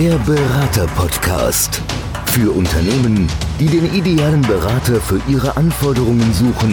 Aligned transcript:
Der 0.00 0.16
Berater-Podcast. 0.20 1.82
Für 2.24 2.50
Unternehmen, 2.52 3.28
die 3.58 3.66
den 3.66 3.84
idealen 3.92 4.40
Berater 4.40 4.94
für 4.94 5.20
ihre 5.28 5.54
Anforderungen 5.58 6.32
suchen 6.32 6.72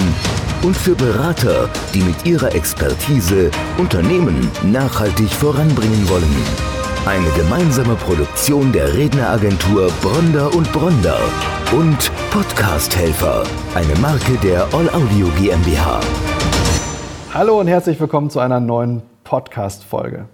und 0.64 0.78
für 0.78 0.96
Berater, 0.96 1.68
die 1.94 2.00
mit 2.04 2.26
ihrer 2.26 2.56
Expertise 2.56 3.52
Unternehmen 3.78 4.50
nachhaltig 4.64 5.28
voranbringen 5.28 6.08
wollen. 6.08 6.38
Eine 7.06 7.30
gemeinsame 7.32 7.96
Produktion 7.96 8.72
der 8.72 8.94
Redneragentur 8.96 9.92
Bronder 10.02 10.56
und 10.56 10.72
Bronder 10.72 11.20
und 11.78 12.10
Podcasthelfer, 12.32 13.44
eine 13.76 13.96
Marke 14.00 14.38
der 14.42 14.74
All 14.74 14.90
Audio 14.92 15.28
GmbH. 15.38 16.00
Hallo 17.34 17.60
und 17.60 17.68
herzlich 17.68 18.00
willkommen 18.00 18.30
zu 18.30 18.40
einer 18.40 18.62
neuen 18.62 19.02
Podcast-Folge. 19.26 20.30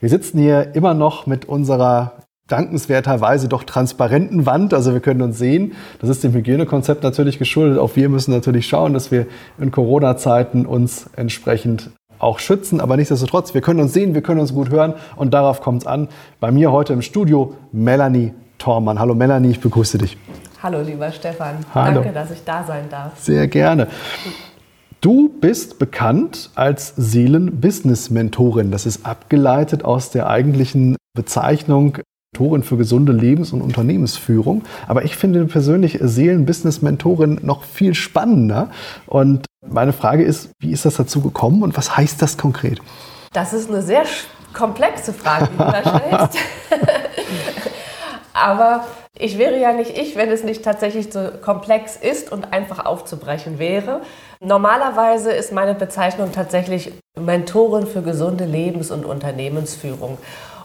Wir 0.00 0.10
sitzen 0.10 0.38
hier 0.38 0.74
immer 0.74 0.92
noch 0.92 1.24
mit 1.24 1.46
unserer 1.46 2.12
dankenswerterweise 2.48 3.48
doch 3.48 3.64
transparenten 3.64 4.46
Wand. 4.46 4.74
Also 4.74 4.92
wir 4.92 5.00
können 5.00 5.22
uns 5.22 5.38
sehen. 5.38 5.72
Das 6.00 6.10
ist 6.10 6.24
dem 6.24 6.32
Hygienekonzept 6.32 7.02
natürlich 7.02 7.38
geschuldet. 7.38 7.78
Auch 7.78 7.96
wir 7.96 8.08
müssen 8.08 8.32
natürlich 8.32 8.66
schauen, 8.66 8.92
dass 8.92 9.10
wir 9.10 9.26
in 9.58 9.70
Corona-Zeiten 9.70 10.66
uns 10.66 11.08
entsprechend 11.16 11.90
auch 12.18 12.38
schützen. 12.38 12.80
Aber 12.80 12.96
nichtsdestotrotz, 12.96 13.54
wir 13.54 13.60
können 13.60 13.80
uns 13.80 13.92
sehen, 13.92 14.14
wir 14.14 14.22
können 14.22 14.40
uns 14.40 14.52
gut 14.52 14.70
hören 14.70 14.94
und 15.16 15.34
darauf 15.34 15.60
kommt 15.60 15.82
es 15.82 15.86
an. 15.86 16.08
Bei 16.40 16.50
mir 16.50 16.72
heute 16.72 16.92
im 16.92 17.02
Studio 17.02 17.54
Melanie 17.72 18.32
Tormann. 18.58 18.98
Hallo 18.98 19.14
Melanie, 19.14 19.50
ich 19.50 19.60
begrüße 19.60 19.98
dich. 19.98 20.16
Hallo 20.62 20.80
lieber 20.80 21.10
Stefan. 21.12 21.56
Hallo. 21.74 22.00
Danke, 22.00 22.12
dass 22.12 22.30
ich 22.30 22.44
da 22.44 22.64
sein 22.64 22.84
darf. 22.90 23.18
Sehr 23.18 23.48
gerne. 23.48 23.88
Du 25.00 25.28
bist 25.28 25.78
bekannt 25.78 26.50
als 26.54 26.94
Seelen-Business-Mentorin. 26.96 28.70
Das 28.70 28.86
ist 28.86 29.04
abgeleitet 29.04 29.84
aus 29.84 30.10
der 30.10 30.30
eigentlichen 30.30 30.96
Bezeichnung 31.14 31.98
Mentorin 32.34 32.64
für 32.64 32.76
gesunde 32.76 33.12
Lebens- 33.12 33.52
und 33.52 33.62
Unternehmensführung. 33.62 34.64
Aber 34.88 35.04
ich 35.04 35.16
finde 35.16 35.44
persönlich 35.46 35.98
Seelen-Business-Mentorin 36.02 37.38
noch 37.42 37.62
viel 37.62 37.94
spannender. 37.94 38.70
Und 39.06 39.46
meine 39.64 39.92
Frage 39.92 40.24
ist, 40.24 40.50
wie 40.58 40.72
ist 40.72 40.84
das 40.84 40.96
dazu 40.96 41.20
gekommen 41.20 41.62
und 41.62 41.76
was 41.76 41.96
heißt 41.96 42.20
das 42.20 42.36
konkret? 42.36 42.80
Das 43.32 43.52
ist 43.52 43.70
eine 43.70 43.82
sehr 43.82 44.02
komplexe 44.52 45.12
Frage, 45.12 45.48
die 45.52 45.56
du 45.56 45.64
da 45.64 45.80
stellst. 45.80 46.38
Aber 48.32 48.84
ich 49.16 49.38
wäre 49.38 49.60
ja 49.60 49.72
nicht 49.72 49.96
ich, 49.96 50.16
wenn 50.16 50.28
es 50.30 50.42
nicht 50.42 50.64
tatsächlich 50.64 51.12
so 51.12 51.28
komplex 51.40 51.94
ist 51.96 52.32
und 52.32 52.52
einfach 52.52 52.84
aufzubrechen 52.84 53.60
wäre. 53.60 54.00
Normalerweise 54.40 55.30
ist 55.30 55.52
meine 55.52 55.74
Bezeichnung 55.74 56.32
tatsächlich 56.32 56.92
Mentorin 57.16 57.86
für 57.86 58.02
gesunde 58.02 58.44
Lebens- 58.44 58.90
und 58.90 59.04
Unternehmensführung. 59.04 60.18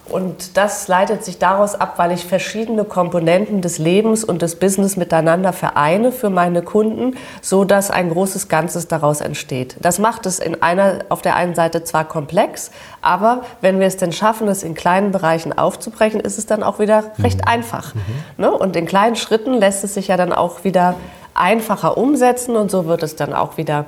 Und 0.09 0.57
das 0.57 0.87
leitet 0.87 1.23
sich 1.23 1.37
daraus 1.37 1.75
ab, 1.75 1.93
weil 1.97 2.11
ich 2.11 2.25
verschiedene 2.25 2.83
Komponenten 2.83 3.61
des 3.61 3.77
Lebens 3.77 4.23
und 4.23 4.41
des 4.41 4.55
Business 4.55 4.97
miteinander 4.97 5.53
vereine 5.53 6.11
für 6.11 6.29
meine 6.29 6.61
Kunden, 6.61 7.15
so 7.41 7.63
dass 7.63 7.91
ein 7.91 8.09
großes 8.09 8.47
Ganzes 8.47 8.87
daraus 8.87 9.21
entsteht. 9.21 9.77
Das 9.81 9.99
macht 9.99 10.25
es 10.25 10.39
in 10.39 10.61
einer, 10.61 10.99
auf 11.09 11.21
der 11.21 11.35
einen 11.35 11.55
Seite 11.55 11.83
zwar 11.83 12.05
komplex, 12.05 12.71
aber 13.01 13.43
wenn 13.61 13.79
wir 13.79 13.87
es 13.87 13.97
denn 13.97 14.11
schaffen, 14.11 14.47
es 14.47 14.63
in 14.63 14.73
kleinen 14.73 15.11
Bereichen 15.11 15.57
aufzubrechen, 15.57 16.19
ist 16.19 16.37
es 16.37 16.45
dann 16.45 16.63
auch 16.63 16.79
wieder 16.79 17.03
recht 17.19 17.39
mhm. 17.39 17.47
einfach. 17.47 17.93
Mhm. 17.95 18.01
Ne? 18.37 18.51
Und 18.51 18.75
in 18.75 18.85
kleinen 18.85 19.15
Schritten 19.15 19.53
lässt 19.53 19.83
es 19.83 19.93
sich 19.93 20.07
ja 20.07 20.17
dann 20.17 20.33
auch 20.33 20.63
wieder 20.63 20.95
einfacher 21.39 21.97
umsetzen 21.97 22.55
und 22.55 22.69
so 22.69 22.85
wird 22.85 23.03
es 23.03 23.15
dann 23.15 23.33
auch 23.33 23.57
wieder 23.57 23.85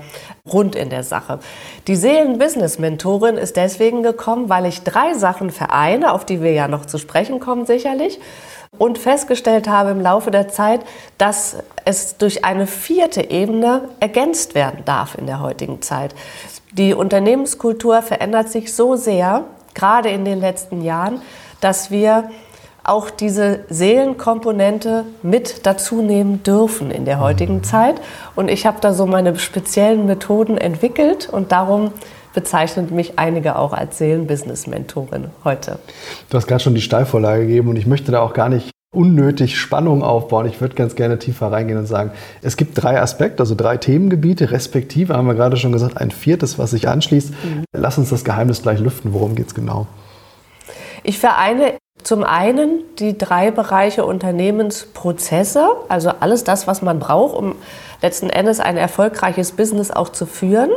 rund 0.52 0.75
in 0.75 0.89
der 0.89 1.03
Sache. 1.03 1.39
Die 1.88 1.95
Seelen-Business-Mentorin 1.95 3.38
ist 3.38 3.57
deswegen 3.57 4.03
gekommen, 4.03 4.49
weil 4.49 4.66
ich 4.66 4.83
drei 4.83 5.13
Sachen 5.13 5.52
vereine, 5.52 6.13
auf 6.13 6.25
die 6.25 6.41
wir 6.41 6.53
ja 6.53 6.67
noch 6.67 6.85
zu 6.85 6.97
sprechen 6.97 7.39
kommen 7.39 7.66
sicherlich, 7.66 8.19
und 8.77 8.97
festgestellt 8.97 9.67
habe 9.67 9.91
im 9.91 9.99
Laufe 9.99 10.31
der 10.31 10.47
Zeit, 10.47 10.81
dass 11.17 11.57
es 11.83 12.17
durch 12.17 12.45
eine 12.45 12.67
vierte 12.67 13.29
Ebene 13.29 13.89
ergänzt 14.00 14.56
werden 14.56 14.84
darf 14.85 15.16
in 15.17 15.25
der 15.25 15.41
heutigen 15.41 15.81
Zeit. 15.81 16.16
Die 16.72 16.94
Unternehmenskultur 16.94 18.01
verändert 18.01 18.50
sich 18.50 18.73
so 18.73 18.95
sehr, 18.95 19.44
gerade 19.73 20.09
in 20.09 20.23
den 20.23 20.40
letzten 20.40 20.81
Jahren, 20.84 21.22
dass 21.59 21.91
wir 21.91 22.31
auch 22.84 23.09
diese 23.09 23.66
Seelenkomponente 23.69 25.06
mit 25.22 25.66
dazu 25.66 26.02
nehmen 26.02 26.44
dürfen 26.44 26.92
in 26.92 27.06
der 27.06 27.19
heutigen 27.19 27.58
mhm. 27.58 27.64
Zeit. 27.64 28.02
Und 28.36 28.50
ich 28.50 28.66
habe 28.66 28.78
da 28.81 28.94
so 28.94 29.06
meine 29.06 29.38
speziellen 29.38 30.06
Methoden 30.06 30.58
entwickelt 30.58 31.30
und 31.31 31.52
darum 31.52 31.91
bezeichnen 32.34 32.94
mich 32.94 33.20
einige 33.20 33.58
auch 33.58 33.74
als 33.74 33.97
Seelenbusiness-Mentorin 33.97 35.31
heute. 35.44 35.80
Du 36.30 36.38
hast 36.38 36.47
gerade 36.47 36.64
schon 36.64 36.75
die 36.75 36.81
Steilvorlage 36.81 37.46
gegeben 37.46 37.70
und 37.70 37.75
ich 37.75 37.86
möchte 37.86 38.12
da 38.12 38.22
auch 38.22 38.34
gar 38.34 38.50
nicht 38.50 38.72
unnötig 38.94 39.58
Spannung 39.58 40.03
aufbauen. 40.03 40.46
Ich 40.47 40.59
würde 40.59 40.75
ganz 40.75 40.96
gerne 40.96 41.18
tiefer 41.18 41.52
reingehen 41.52 41.80
und 41.80 41.86
sagen, 41.86 42.12
es 42.41 42.58
gibt 42.58 42.81
drei 42.81 43.02
Aspekte, 43.02 43.41
also 43.41 43.56
drei 43.56 43.78
Themengebiete, 43.78 44.52
respektive 44.52 45.16
haben 45.16 45.28
wir 45.28 45.34
gerade 45.34 45.56
schon 45.56 45.72
gesagt, 45.72 45.97
ein 45.97 46.12
viertes, 46.12 46.59
was 46.59 46.72
sich 46.72 46.88
anschließt. 46.88 47.31
Mhm. 47.31 47.64
Lass 47.74 47.97
uns 47.97 48.09
das 48.09 48.24
Geheimnis 48.24 48.62
gleich 48.62 48.80
lüften. 48.80 49.14
Worum 49.14 49.36
geht 49.36 49.47
es 49.47 49.56
genau? 49.56 49.88
Ich 51.03 51.20
vereine 51.20 51.78
zum 52.03 52.23
einen 52.23 52.79
die 53.00 53.17
drei 53.17 53.51
Bereiche 53.51 54.06
Unternehmensprozesse, 54.06 55.69
also 55.89 56.12
alles 56.19 56.44
das, 56.44 56.67
was 56.67 56.81
man 56.81 57.00
braucht, 57.00 57.35
um 57.35 57.56
letzten 58.01 58.29
Endes 58.29 58.59
ein 58.59 58.78
erfolgreiches 58.78 59.51
Business 59.51 59.91
auch 59.91 60.09
zu 60.09 60.25
führen. 60.25 60.72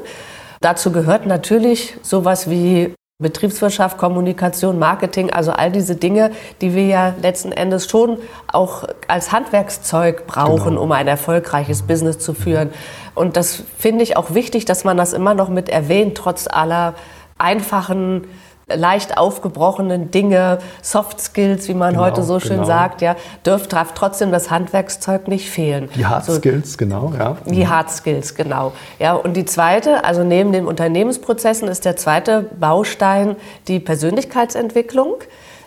Dazu 0.61 0.93
gehört 0.93 1.27
natürlich 1.27 1.97
sowas 2.03 2.49
wie 2.49 2.95
Betriebswirtschaft, 3.23 3.97
Kommunikation, 3.97 4.79
Marketing, 4.79 5.31
also 5.31 5.53
all 5.53 5.71
diese 5.71 5.95
Dinge, 5.95 6.33
die 6.61 6.75
wir 6.75 6.87
ja 6.87 7.15
letzten 7.23 7.53
Endes 7.53 7.89
schon 7.89 8.19
auch 8.53 8.85
als 9.07 9.31
Handwerkszeug 9.31 10.27
brauchen, 10.27 10.71
genau. 10.71 10.83
um 10.83 10.91
ein 10.91 11.07
erfolgreiches 11.07 11.83
Business 11.83 12.19
zu 12.19 12.35
führen. 12.35 12.71
Und 13.15 13.37
das 13.37 13.63
finde 13.79 14.03
ich 14.03 14.17
auch 14.17 14.35
wichtig, 14.35 14.65
dass 14.65 14.83
man 14.83 14.97
das 14.97 15.13
immer 15.13 15.35
noch 15.35 15.49
mit 15.49 15.69
erwähnt, 15.69 16.17
trotz 16.17 16.49
aller 16.49 16.95
einfachen 17.39 18.27
leicht 18.73 19.19
aufgebrochenen 19.19 20.11
Dinge, 20.11 20.59
Soft 20.83 21.21
Skills, 21.21 21.69
wie 21.69 21.75
man 21.75 21.95
genau, 21.95 22.05
heute 22.05 22.23
so 22.23 22.41
schön 22.41 22.57
genau. 22.57 22.65
sagt, 22.65 23.03
ja, 23.03 23.17
dürft 23.45 23.73
darf 23.73 23.93
trotzdem 23.95 24.33
das 24.33 24.51
Handwerkszeug 24.51 25.29
nicht 25.29 25.51
fehlen. 25.51 25.89
Die 25.95 26.07
Hard 26.07 26.25
so, 26.25 26.35
Skills, 26.35 26.79
genau, 26.79 27.13
ja. 27.17 27.37
Die 27.45 27.69
Hard 27.69 27.91
Skills, 27.91 28.35
genau. 28.35 28.73
Ja, 28.99 29.15
und 29.15 29.35
die 29.35 29.45
zweite, 29.45 30.05
also 30.05 30.25
neben 30.25 30.53
den 30.53 30.67
Unternehmensprozessen 30.67 31.69
ist 31.69 31.85
der 31.85 31.97
zweite 31.97 32.43
Baustein 32.59 33.37
die 33.69 33.81
Persönlichkeitsentwicklung, 33.81 35.17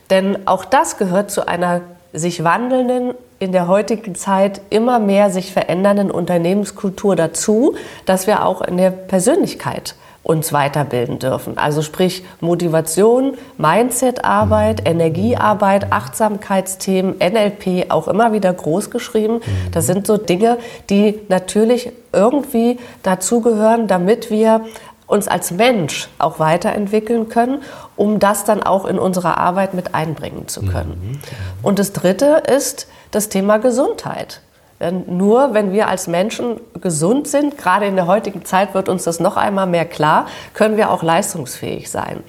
denn 0.10 0.48
auch 0.48 0.66
das 0.66 0.98
gehört 0.98 1.32
zu 1.32 1.48
einer 1.48 1.82
sich 2.14 2.44
wandelnden 2.44 3.14
in 3.40 3.52
der 3.52 3.68
heutigen 3.68 4.16
Zeit 4.16 4.62
immer 4.72 4.98
mehr 4.98 5.30
sich 5.30 5.54
verändernden 5.54 6.10
Unternehmenskultur 6.10 7.16
dazu, 7.16 7.76
dass 8.06 8.26
wir 8.26 8.46
auch 8.46 8.62
in 8.62 8.78
der 8.78 8.90
Persönlichkeit 8.90 9.94
uns 10.28 10.52
weiterbilden 10.52 11.20
dürfen. 11.20 11.58
Also 11.58 11.82
sprich 11.82 12.26
Motivation, 12.42 13.38
Mindsetarbeit, 13.58 14.86
Energiearbeit, 14.86 15.94
Achtsamkeitsthemen, 15.94 17.16
NLP 17.20 17.90
auch 17.90 18.10
immer 18.10 18.34
wieder 18.34 18.52
groß 18.52 18.90
geschrieben. 18.90 19.40
Das 19.72 19.88
sind 19.88 20.06
so 20.06 20.18
Dinge, 20.18 20.58
die 20.90 21.18
natürlich 21.30 21.94
irgendwie 22.12 22.78
dazugehören, 23.04 23.88
damit 23.88 24.30
wir 24.30 24.66
uns 25.06 25.30
als 25.30 25.52
Mensch 25.52 26.10
auch 26.20 26.40
weiterentwickeln 26.40 27.30
können, 27.30 27.62
um 27.96 28.20
das 28.20 28.44
dann 28.44 28.62
auch 28.62 28.84
in 28.84 29.00
unsere 29.00 29.38
Arbeit 29.38 29.74
mit 29.74 29.96
einbringen 29.96 30.50
zu 30.50 30.64
können. 30.64 31.22
Und 31.64 31.80
das 31.80 31.94
Dritte 31.94 32.44
ist 32.54 32.90
das 33.12 33.30
Thema 33.30 33.60
Gesundheit. 33.60 34.42
Denn 34.80 35.18
nur 35.18 35.54
wenn 35.54 35.72
wir 35.72 35.88
als 35.88 36.08
Menschen 36.08 36.60
gesund 36.80 37.28
sind, 37.28 37.58
gerade 37.58 37.86
in 37.88 37.96
der 37.96 38.08
heutigen 38.08 38.46
Zeit 38.46 38.74
wird 38.74 38.90
uns 38.90 39.04
das 39.04 39.20
noch 39.20 39.38
einmal 39.38 39.68
mehr 39.68 39.86
klar, 39.86 40.28
können 40.54 40.78
wir 40.78 40.92
auch 40.92 41.02
leistungsfähig 41.02 41.90
sein. 41.90 42.24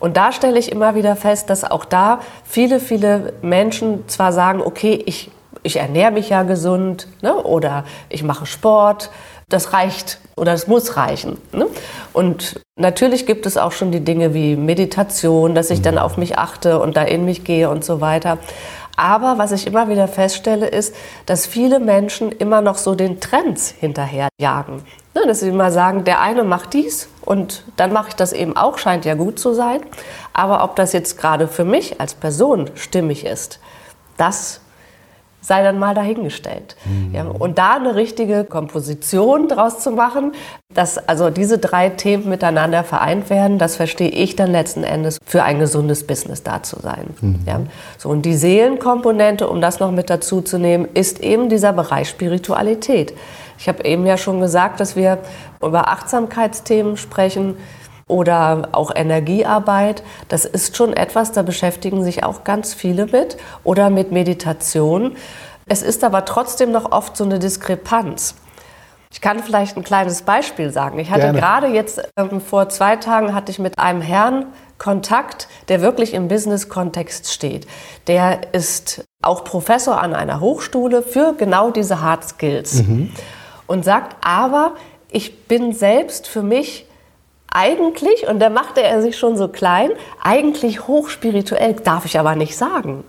Und 0.00 0.16
da 0.16 0.32
stelle 0.32 0.58
ich 0.58 0.72
immer 0.72 0.94
wieder 0.94 1.16
fest, 1.16 1.50
dass 1.50 1.64
auch 1.64 1.84
da 1.84 2.20
viele, 2.44 2.80
viele 2.80 3.34
Menschen 3.42 4.08
zwar 4.08 4.32
sagen, 4.32 4.60
okay, 4.60 5.02
ich, 5.06 5.30
ich 5.62 5.76
ernähre 5.76 6.12
mich 6.12 6.30
ja 6.30 6.42
gesund 6.42 7.08
ne, 7.22 7.34
oder 7.34 7.84
ich 8.08 8.22
mache 8.22 8.46
Sport, 8.46 9.10
das 9.48 9.72
reicht 9.72 10.18
oder 10.36 10.52
es 10.52 10.66
muss 10.66 10.96
reichen. 10.96 11.38
Ne? 11.52 11.66
Und 12.12 12.60
natürlich 12.76 13.26
gibt 13.26 13.46
es 13.46 13.56
auch 13.56 13.72
schon 13.72 13.92
die 13.92 14.00
Dinge 14.00 14.34
wie 14.34 14.56
Meditation, 14.56 15.54
dass 15.54 15.70
ich 15.70 15.82
dann 15.82 15.98
auf 15.98 16.16
mich 16.16 16.38
achte 16.38 16.80
und 16.80 16.96
da 16.96 17.02
in 17.02 17.24
mich 17.24 17.44
gehe 17.44 17.70
und 17.70 17.84
so 17.84 18.00
weiter. 18.00 18.38
Aber 18.96 19.38
was 19.38 19.52
ich 19.52 19.66
immer 19.66 19.88
wieder 19.88 20.08
feststelle, 20.08 20.66
ist, 20.66 20.94
dass 21.26 21.46
viele 21.46 21.80
Menschen 21.80 22.30
immer 22.32 22.60
noch 22.60 22.78
so 22.78 22.94
den 22.94 23.20
Trends 23.20 23.70
hinterherjagen. 23.70 24.82
Ne, 25.14 25.22
dass 25.26 25.40
sie 25.40 25.48
immer 25.48 25.70
sagen, 25.70 26.04
der 26.04 26.20
eine 26.20 26.42
macht 26.42 26.72
dies 26.72 27.08
und 27.20 27.62
dann 27.76 27.92
mache 27.92 28.08
ich 28.08 28.14
das 28.14 28.32
eben 28.32 28.56
auch, 28.56 28.78
scheint 28.78 29.04
ja 29.04 29.14
gut 29.14 29.38
zu 29.38 29.54
sein. 29.54 29.80
Aber 30.32 30.64
ob 30.64 30.74
das 30.74 30.92
jetzt 30.92 31.18
gerade 31.18 31.46
für 31.46 31.64
mich 31.64 32.00
als 32.00 32.14
Person 32.14 32.70
stimmig 32.74 33.24
ist, 33.24 33.60
das 34.16 34.60
sei 35.44 35.62
dann 35.62 35.78
mal 35.78 35.94
dahingestellt. 35.94 36.74
Mhm. 36.86 37.14
Ja, 37.14 37.24
und 37.24 37.58
da 37.58 37.74
eine 37.74 37.94
richtige 37.94 38.44
Komposition 38.44 39.46
draus 39.48 39.80
zu 39.80 39.90
machen, 39.90 40.32
dass 40.72 40.96
also 40.96 41.28
diese 41.28 41.58
drei 41.58 41.90
Themen 41.90 42.28
miteinander 42.28 42.82
vereint 42.82 43.28
werden, 43.28 43.58
das 43.58 43.76
verstehe 43.76 44.08
ich 44.08 44.36
dann 44.36 44.50
letzten 44.50 44.84
Endes 44.84 45.18
für 45.24 45.42
ein 45.42 45.58
gesundes 45.58 46.06
Business 46.06 46.42
da 46.42 46.62
zu 46.62 46.80
sein. 46.80 47.08
Mhm. 47.20 47.40
Ja, 47.46 47.60
so, 47.98 48.08
und 48.08 48.22
die 48.22 48.34
Seelenkomponente, 48.34 49.48
um 49.48 49.60
das 49.60 49.80
noch 49.80 49.90
mit 49.90 50.08
dazu 50.08 50.40
zu 50.40 50.58
nehmen, 50.58 50.88
ist 50.94 51.20
eben 51.20 51.50
dieser 51.50 51.74
Bereich 51.74 52.08
Spiritualität. 52.08 53.12
Ich 53.58 53.68
habe 53.68 53.84
eben 53.84 54.06
ja 54.06 54.16
schon 54.16 54.40
gesagt, 54.40 54.80
dass 54.80 54.96
wir 54.96 55.18
über 55.62 55.88
Achtsamkeitsthemen 55.88 56.96
sprechen 56.96 57.56
oder 58.14 58.68
auch 58.70 58.94
Energiearbeit. 58.94 60.04
Das 60.28 60.44
ist 60.44 60.76
schon 60.76 60.92
etwas, 60.92 61.32
da 61.32 61.42
beschäftigen 61.42 62.04
sich 62.04 62.22
auch 62.22 62.44
ganz 62.44 62.72
viele 62.72 63.06
mit. 63.06 63.36
Oder 63.64 63.90
mit 63.90 64.12
Meditation. 64.12 65.16
Es 65.66 65.82
ist 65.82 66.04
aber 66.04 66.24
trotzdem 66.24 66.70
noch 66.70 66.92
oft 66.92 67.16
so 67.16 67.24
eine 67.24 67.40
Diskrepanz. 67.40 68.36
Ich 69.10 69.20
kann 69.20 69.42
vielleicht 69.42 69.76
ein 69.76 69.82
kleines 69.82 70.22
Beispiel 70.22 70.70
sagen. 70.70 71.00
Ich 71.00 71.10
hatte 71.10 71.22
Gerne. 71.22 71.40
gerade 71.40 71.66
jetzt 71.68 72.08
ähm, 72.16 72.40
vor 72.40 72.68
zwei 72.68 72.94
Tagen 72.94 73.34
hatte 73.34 73.50
ich 73.50 73.58
mit 73.58 73.80
einem 73.80 74.00
Herrn 74.00 74.46
Kontakt, 74.78 75.48
der 75.68 75.80
wirklich 75.80 76.14
im 76.14 76.28
Business-Kontext 76.28 77.32
steht. 77.32 77.66
Der 78.06 78.54
ist 78.54 79.04
auch 79.22 79.42
Professor 79.42 80.00
an 80.00 80.14
einer 80.14 80.38
Hochschule 80.38 81.02
für 81.02 81.34
genau 81.36 81.70
diese 81.70 82.00
Hard 82.00 82.24
Skills 82.28 82.74
mhm. 82.74 83.10
und 83.66 83.84
sagt, 83.84 84.16
aber 84.24 84.74
ich 85.10 85.46
bin 85.48 85.72
selbst 85.72 86.28
für 86.28 86.42
mich 86.42 86.86
eigentlich, 87.54 88.28
und 88.28 88.40
da 88.40 88.50
machte 88.50 88.82
er 88.82 89.00
sich 89.00 89.16
schon 89.16 89.38
so 89.38 89.48
klein, 89.48 89.90
eigentlich 90.22 90.86
hochspirituell, 90.86 91.74
darf 91.74 92.04
ich 92.04 92.18
aber 92.18 92.34
nicht 92.34 92.56
sagen. 92.56 93.04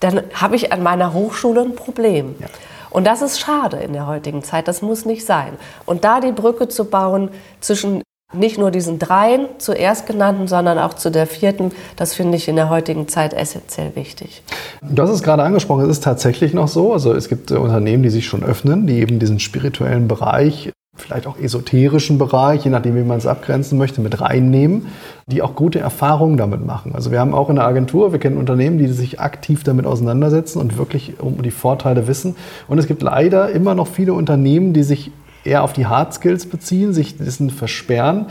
Dann 0.00 0.22
habe 0.34 0.56
ich 0.56 0.72
an 0.72 0.82
meiner 0.82 1.12
Hochschule 1.12 1.60
ein 1.60 1.76
Problem. 1.76 2.34
Ja. 2.40 2.46
Und 2.90 3.06
das 3.06 3.22
ist 3.22 3.38
schade 3.38 3.76
in 3.76 3.92
der 3.92 4.06
heutigen 4.06 4.42
Zeit, 4.42 4.66
das 4.66 4.82
muss 4.82 5.04
nicht 5.04 5.24
sein. 5.24 5.52
Und 5.86 6.04
da 6.04 6.20
die 6.20 6.32
Brücke 6.32 6.68
zu 6.68 6.86
bauen 6.86 7.30
zwischen 7.60 8.02
nicht 8.34 8.58
nur 8.58 8.70
diesen 8.70 8.98
dreien 8.98 9.46
zuerst 9.58 10.06
genannten, 10.06 10.48
sondern 10.48 10.78
auch 10.78 10.94
zu 10.94 11.10
der 11.10 11.26
vierten, 11.26 11.72
das 11.96 12.14
finde 12.14 12.38
ich 12.38 12.48
in 12.48 12.56
der 12.56 12.70
heutigen 12.70 13.08
Zeit 13.08 13.34
essentiell 13.34 13.94
wichtig. 13.94 14.42
Du 14.80 15.02
hast 15.02 15.10
es 15.10 15.22
gerade 15.22 15.42
angesprochen, 15.42 15.84
es 15.84 15.90
ist 15.90 16.04
tatsächlich 16.04 16.54
noch 16.54 16.68
so. 16.68 16.94
Also 16.94 17.12
es 17.12 17.28
gibt 17.28 17.50
Unternehmen, 17.52 18.02
die 18.02 18.10
sich 18.10 18.26
schon 18.26 18.42
öffnen, 18.42 18.86
die 18.86 19.00
eben 19.00 19.18
diesen 19.18 19.38
spirituellen 19.38 20.08
Bereich 20.08 20.72
vielleicht 20.94 21.26
auch 21.26 21.38
esoterischen 21.38 22.18
Bereich, 22.18 22.64
je 22.64 22.70
nachdem, 22.70 22.96
wie 22.96 23.02
man 23.02 23.16
es 23.16 23.26
abgrenzen 23.26 23.78
möchte, 23.78 24.02
mit 24.02 24.20
reinnehmen, 24.20 24.88
die 25.26 25.40
auch 25.40 25.54
gute 25.54 25.80
Erfahrungen 25.80 26.36
damit 26.36 26.66
machen. 26.66 26.94
Also 26.94 27.10
wir 27.10 27.18
haben 27.18 27.32
auch 27.32 27.48
in 27.48 27.56
der 27.56 27.64
Agentur, 27.64 28.12
wir 28.12 28.18
kennen 28.18 28.36
Unternehmen, 28.36 28.76
die 28.76 28.88
sich 28.88 29.18
aktiv 29.18 29.64
damit 29.64 29.86
auseinandersetzen 29.86 30.58
und 30.58 30.76
wirklich 30.76 31.18
um 31.18 31.42
die 31.42 31.50
Vorteile 31.50 32.08
wissen. 32.08 32.36
Und 32.68 32.78
es 32.78 32.86
gibt 32.86 33.00
leider 33.00 33.50
immer 33.50 33.74
noch 33.74 33.86
viele 33.86 34.12
Unternehmen, 34.12 34.74
die 34.74 34.82
sich 34.82 35.10
eher 35.44 35.64
auf 35.64 35.72
die 35.72 35.86
Hard 35.86 36.12
Skills 36.12 36.46
beziehen, 36.46 36.92
sich 36.92 37.16
dessen 37.16 37.48
versperren. 37.48 38.26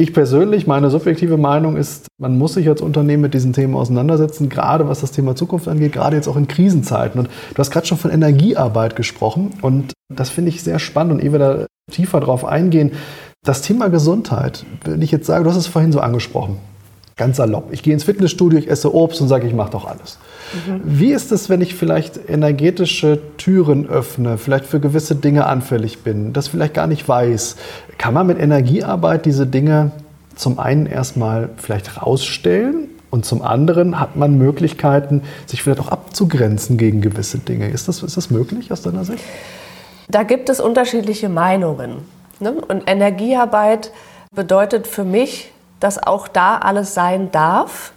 Ich 0.00 0.14
persönlich, 0.14 0.66
meine 0.66 0.88
subjektive 0.88 1.36
Meinung 1.36 1.76
ist, 1.76 2.06
man 2.18 2.38
muss 2.38 2.54
sich 2.54 2.66
als 2.70 2.80
Unternehmen 2.80 3.20
mit 3.20 3.34
diesen 3.34 3.52
Themen 3.52 3.74
auseinandersetzen, 3.74 4.48
gerade 4.48 4.88
was 4.88 5.02
das 5.02 5.12
Thema 5.12 5.36
Zukunft 5.36 5.68
angeht, 5.68 5.92
gerade 5.92 6.16
jetzt 6.16 6.26
auch 6.26 6.38
in 6.38 6.48
Krisenzeiten. 6.48 7.20
Und 7.20 7.26
du 7.26 7.58
hast 7.58 7.70
gerade 7.70 7.86
schon 7.86 7.98
von 7.98 8.10
Energiearbeit 8.10 8.96
gesprochen 8.96 9.50
und 9.60 9.92
das 10.08 10.30
finde 10.30 10.48
ich 10.48 10.62
sehr 10.62 10.78
spannend 10.78 11.12
und 11.12 11.22
ehe 11.22 11.32
wir 11.32 11.38
da 11.38 11.66
tiefer 11.92 12.20
drauf 12.20 12.46
eingehen, 12.46 12.92
das 13.44 13.60
Thema 13.60 13.90
Gesundheit, 13.90 14.64
wenn 14.86 15.02
ich 15.02 15.10
jetzt 15.10 15.26
sage, 15.26 15.44
du 15.44 15.50
hast 15.50 15.58
es 15.58 15.66
vorhin 15.66 15.92
so 15.92 16.00
angesprochen, 16.00 16.56
ganz 17.20 17.36
salopp. 17.36 17.68
Ich 17.70 17.82
gehe 17.82 17.92
ins 17.92 18.04
Fitnessstudio, 18.04 18.58
ich 18.58 18.68
esse 18.68 18.92
Obst 18.94 19.20
und 19.20 19.28
sage, 19.28 19.46
ich 19.46 19.52
mache 19.52 19.70
doch 19.70 19.86
alles. 19.86 20.18
Mhm. 20.66 20.80
Wie 20.82 21.12
ist 21.12 21.30
es, 21.30 21.50
wenn 21.50 21.60
ich 21.60 21.74
vielleicht 21.74 22.18
energetische 22.28 23.20
Türen 23.36 23.86
öffne, 23.86 24.38
vielleicht 24.38 24.64
für 24.64 24.80
gewisse 24.80 25.14
Dinge 25.14 25.44
anfällig 25.44 25.98
bin, 25.98 26.32
das 26.32 26.48
vielleicht 26.48 26.72
gar 26.72 26.86
nicht 26.86 27.06
weiß? 27.06 27.56
Kann 27.98 28.14
man 28.14 28.26
mit 28.26 28.40
Energiearbeit 28.40 29.26
diese 29.26 29.46
Dinge 29.46 29.92
zum 30.34 30.58
einen 30.58 30.86
erstmal 30.86 31.50
vielleicht 31.58 32.02
rausstellen 32.02 32.88
und 33.10 33.26
zum 33.26 33.42
anderen 33.42 34.00
hat 34.00 34.16
man 34.16 34.38
Möglichkeiten, 34.38 35.22
sich 35.44 35.62
vielleicht 35.62 35.80
auch 35.80 35.88
abzugrenzen 35.88 36.78
gegen 36.78 37.02
gewisse 37.02 37.36
Dinge. 37.36 37.68
Ist 37.68 37.86
das, 37.86 38.02
ist 38.02 38.16
das 38.16 38.30
möglich 38.30 38.72
aus 38.72 38.80
deiner 38.80 39.04
Sicht? 39.04 39.22
Da 40.08 40.22
gibt 40.22 40.48
es 40.48 40.58
unterschiedliche 40.58 41.28
Meinungen. 41.28 41.98
Ne? 42.38 42.52
Und 42.52 42.84
Energiearbeit 42.86 43.92
bedeutet 44.34 44.86
für 44.86 45.04
mich, 45.04 45.52
dass 45.80 46.02
auch 46.02 46.28
da 46.28 46.58
alles 46.58 46.94
sein 46.94 47.32
darf. 47.32 47.92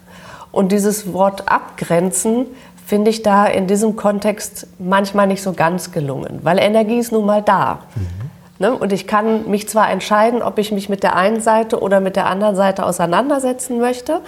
Und 0.51 0.71
dieses 0.71 1.13
Wort 1.13 1.49
abgrenzen 1.49 2.47
finde 2.85 3.11
ich 3.11 3.23
da 3.23 3.45
in 3.45 3.67
diesem 3.67 3.95
Kontext 3.95 4.67
manchmal 4.79 5.27
nicht 5.27 5.41
so 5.41 5.53
ganz 5.53 5.91
gelungen, 5.91 6.39
weil 6.43 6.59
Energie 6.59 6.99
ist 6.99 7.11
nun 7.11 7.25
mal 7.25 7.41
da. 7.41 7.79
Mhm. 7.95 8.23
Ne? 8.59 8.73
Und 8.73 8.93
ich 8.93 9.07
kann 9.07 9.49
mich 9.49 9.67
zwar 9.67 9.89
entscheiden, 9.89 10.41
ob 10.41 10.57
ich 10.59 10.71
mich 10.71 10.89
mit 10.89 11.03
der 11.03 11.15
einen 11.15 11.41
Seite 11.41 11.81
oder 11.81 11.99
mit 11.99 12.15
der 12.15 12.27
anderen 12.27 12.55
Seite 12.55 12.85
auseinandersetzen 12.85 13.79
möchte, 13.79 14.21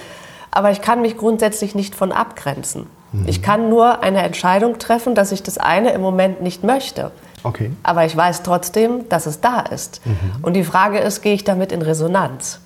aber 0.51 0.71
ich 0.71 0.81
kann 0.81 1.01
mich 1.01 1.17
grundsätzlich 1.17 1.75
nicht 1.75 1.95
von 1.95 2.11
abgrenzen. 2.11 2.87
Mhm. 3.11 3.27
Ich 3.27 3.41
kann 3.41 3.69
nur 3.69 4.01
eine 4.01 4.23
Entscheidung 4.23 4.79
treffen, 4.79 5.15
dass 5.15 5.31
ich 5.31 5.43
das 5.43 5.57
eine 5.57 5.91
im 5.91 6.01
Moment 6.01 6.41
nicht 6.41 6.63
möchte. 6.63 7.11
Okay. 7.43 7.71
Aber 7.83 8.05
ich 8.05 8.17
weiß 8.17 8.41
trotzdem, 8.41 9.07
dass 9.09 9.27
es 9.27 9.41
da 9.41 9.59
ist. 9.59 10.01
Mhm. 10.05 10.17
Und 10.41 10.53
die 10.53 10.63
Frage 10.63 10.97
ist, 10.97 11.21
gehe 11.21 11.33
ich 11.33 11.43
damit 11.43 11.71
in 11.71 11.81
Resonanz? 11.81 12.59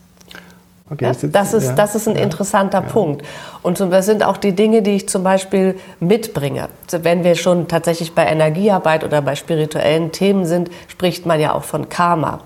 Okay, 0.92 1.06
ja, 1.06 1.12
das, 1.12 1.54
ist, 1.54 1.68
ja, 1.68 1.74
das 1.76 1.96
ist 1.96 2.08
ein 2.08 2.16
ja, 2.16 2.24
interessanter 2.24 2.82
Punkt. 2.82 3.24
Und 3.62 3.80
das 3.80 4.06
sind 4.06 4.24
auch 4.24 4.38
die 4.38 4.54
Dinge, 4.54 4.82
die 4.82 4.96
ich 4.96 5.10
zum 5.10 5.24
Beispiel 5.24 5.78
mitbringe. 6.00 6.70
Wenn 6.92 7.24
wir 7.24 7.36
schon 7.36 7.68
tatsächlich 7.68 8.16
bei 8.16 8.26
Energiearbeit 8.26 9.04
oder 9.04 9.22
bei 9.22 9.36
spirituellen 9.36 10.12
Themen 10.12 10.46
sind, 10.46 10.72
spricht 10.88 11.26
man 11.26 11.40
ja 11.40 11.54
auch 11.54 11.64
von 11.64 11.90
Karma. 11.90 12.40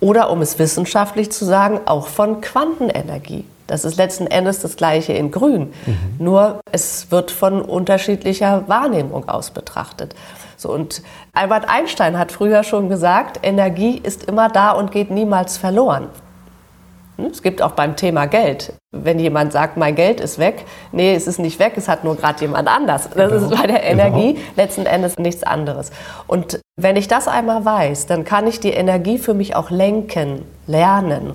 Oder 0.00 0.30
um 0.30 0.40
es 0.40 0.58
wissenschaftlich 0.58 1.30
zu 1.32 1.44
sagen, 1.44 1.80
auch 1.86 2.06
von 2.06 2.40
Quantenenergie. 2.40 3.44
Das 3.66 3.84
ist 3.84 3.96
letzten 3.96 4.26
Endes 4.26 4.60
das 4.60 4.76
gleiche 4.76 5.12
in 5.12 5.30
Grün. 5.30 5.72
Mhm. 5.86 5.96
Nur 6.18 6.60
es 6.72 7.10
wird 7.10 7.30
von 7.30 7.62
unterschiedlicher 7.62 8.64
Wahrnehmung 8.66 9.28
aus 9.28 9.50
betrachtet. 9.50 10.14
So, 10.56 10.72
und 10.72 11.02
Albert 11.32 11.68
Einstein 11.68 12.18
hat 12.18 12.32
früher 12.32 12.64
schon 12.64 12.88
gesagt, 12.88 13.40
Energie 13.42 14.00
ist 14.02 14.24
immer 14.24 14.48
da 14.48 14.72
und 14.72 14.90
geht 14.90 15.10
niemals 15.10 15.56
verloren. 15.56 16.08
Es 17.26 17.42
gibt 17.42 17.62
auch 17.62 17.72
beim 17.72 17.96
Thema 17.96 18.26
Geld. 18.26 18.72
Wenn 18.92 19.18
jemand 19.18 19.52
sagt, 19.52 19.76
mein 19.76 19.94
Geld 19.94 20.20
ist 20.20 20.38
weg, 20.38 20.64
nee, 20.92 21.14
es 21.14 21.26
ist 21.26 21.38
nicht 21.38 21.58
weg, 21.58 21.74
es 21.76 21.88
hat 21.88 22.04
nur 22.04 22.16
gerade 22.16 22.40
jemand 22.40 22.68
anders. 22.68 23.08
Das 23.14 23.30
genau. 23.30 23.46
ist 23.46 23.60
bei 23.60 23.66
der 23.66 23.84
Energie 23.84 24.34
genau. 24.34 24.46
letzten 24.56 24.86
Endes 24.86 25.18
nichts 25.18 25.42
anderes. 25.42 25.90
Und 26.26 26.60
wenn 26.80 26.96
ich 26.96 27.08
das 27.08 27.28
einmal 27.28 27.64
weiß, 27.64 28.06
dann 28.06 28.24
kann 28.24 28.46
ich 28.46 28.60
die 28.60 28.70
Energie 28.70 29.18
für 29.18 29.34
mich 29.34 29.56
auch 29.56 29.70
lenken, 29.70 30.42
lernen 30.66 31.34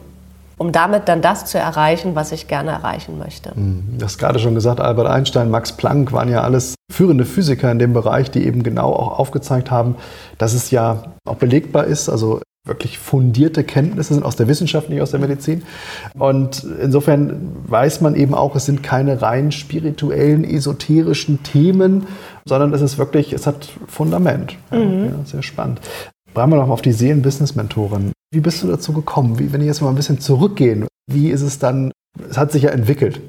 um 0.58 0.72
damit 0.72 1.08
dann 1.08 1.22
das 1.22 1.46
zu 1.46 1.58
erreichen, 1.58 2.16
was 2.16 2.32
ich 2.32 2.48
gerne 2.48 2.72
erreichen 2.72 3.18
möchte. 3.18 3.54
Hm, 3.54 3.98
du 3.98 4.06
hast 4.06 4.18
gerade 4.18 4.40
schon 4.40 4.56
gesagt, 4.56 4.80
Albert 4.80 5.08
Einstein, 5.08 5.50
Max 5.50 5.74
Planck 5.74 6.12
waren 6.14 6.30
ja 6.30 6.42
alles 6.42 6.76
führende 6.92 7.26
Physiker 7.26 7.72
in 7.72 7.80
dem 7.80 7.94
Bereich, 7.94 8.32
die 8.32 8.46
eben 8.46 8.64
genau 8.64 8.94
auch 8.94 9.20
aufgezeigt 9.20 9.70
haben, 9.72 9.96
dass 10.38 10.54
es 10.54 10.72
ja 10.72 11.04
auch 11.28 11.36
belegbar 11.36 11.86
ist, 11.86 12.10
also 12.10 12.42
wirklich 12.66 12.98
fundierte 12.98 13.64
Kenntnisse 13.64 14.16
sind 14.16 14.26
aus 14.26 14.36
der 14.36 14.48
Wissenschaft, 14.48 14.90
nicht 14.90 15.02
aus 15.02 15.12
der 15.12 15.20
Medizin. 15.20 15.64
Und 16.18 16.66
insofern 16.82 17.52
weiß 17.68 18.02
man 18.02 18.16
eben 18.16 18.34
auch, 18.34 18.56
es 18.56 18.66
sind 18.66 18.82
keine 18.82 19.22
rein 19.22 19.52
spirituellen, 19.52 20.44
esoterischen 20.44 21.44
Themen, 21.44 22.08
sondern 22.46 22.74
es 22.74 22.82
ist 22.82 22.98
wirklich, 22.98 23.34
es 23.34 23.46
hat 23.46 23.70
Fundament. 23.88 24.58
Mhm. 24.72 25.06
ja, 25.06 25.26
sehr 25.26 25.44
spannend. 25.44 25.80
Bleiben 26.34 26.52
wir 26.52 26.58
noch 26.58 26.68
mal 26.68 26.74
auf 26.74 26.82
die 26.82 26.92
Seelen-Business-Mentorin. 26.92 28.12
Wie 28.32 28.42
bist 28.42 28.64
du 28.64 28.68
dazu 28.68 28.92
gekommen? 28.94 29.40
Wie, 29.40 29.54
wenn 29.54 29.62
ich 29.62 29.68
jetzt 29.68 29.82
mal 29.82 29.90
ein 29.90 29.96
bisschen 29.96 30.20
zurückgehen, 30.20 30.88
wie 31.08 31.30
ist 31.30 31.42
es 31.42 31.60
dann, 31.60 31.92
es 32.30 32.38
hat 32.38 32.52
sich 32.52 32.64
ja 32.64 32.72
entwickelt. 32.72 33.22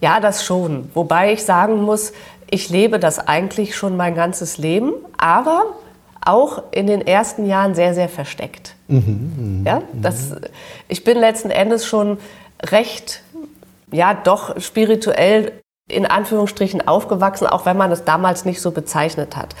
Ja, 0.00 0.18
das 0.18 0.44
schon. 0.44 0.88
Wobei 0.94 1.32
ich 1.32 1.44
sagen 1.44 1.82
muss, 1.82 2.12
ich 2.50 2.70
lebe 2.70 2.98
das 2.98 3.18
eigentlich 3.20 3.76
schon 3.76 3.96
mein 3.96 4.14
ganzes 4.14 4.58
Leben, 4.58 4.92
aber 5.16 5.62
auch 6.24 6.62
in 6.70 6.86
den 6.86 7.06
ersten 7.06 7.46
Jahren 7.46 7.74
sehr, 7.74 7.94
sehr 7.94 8.08
versteckt. 8.08 8.74
Mhm, 8.88 9.62
mh, 9.62 9.70
ja, 9.70 9.82
das, 9.92 10.34
ich 10.88 11.04
bin 11.04 11.18
letzten 11.18 11.50
Endes 11.50 11.86
schon 11.86 12.18
recht, 12.62 13.22
ja, 13.90 14.14
doch 14.14 14.60
spirituell 14.60 15.52
in 15.88 16.06
Anführungsstrichen 16.06 16.86
aufgewachsen, 16.86 17.46
auch 17.46 17.66
wenn 17.66 17.76
man 17.76 17.90
es 17.90 18.04
damals 18.04 18.44
nicht 18.44 18.60
so 18.60 18.70
bezeichnet 18.70 19.36
hat. 19.36 19.54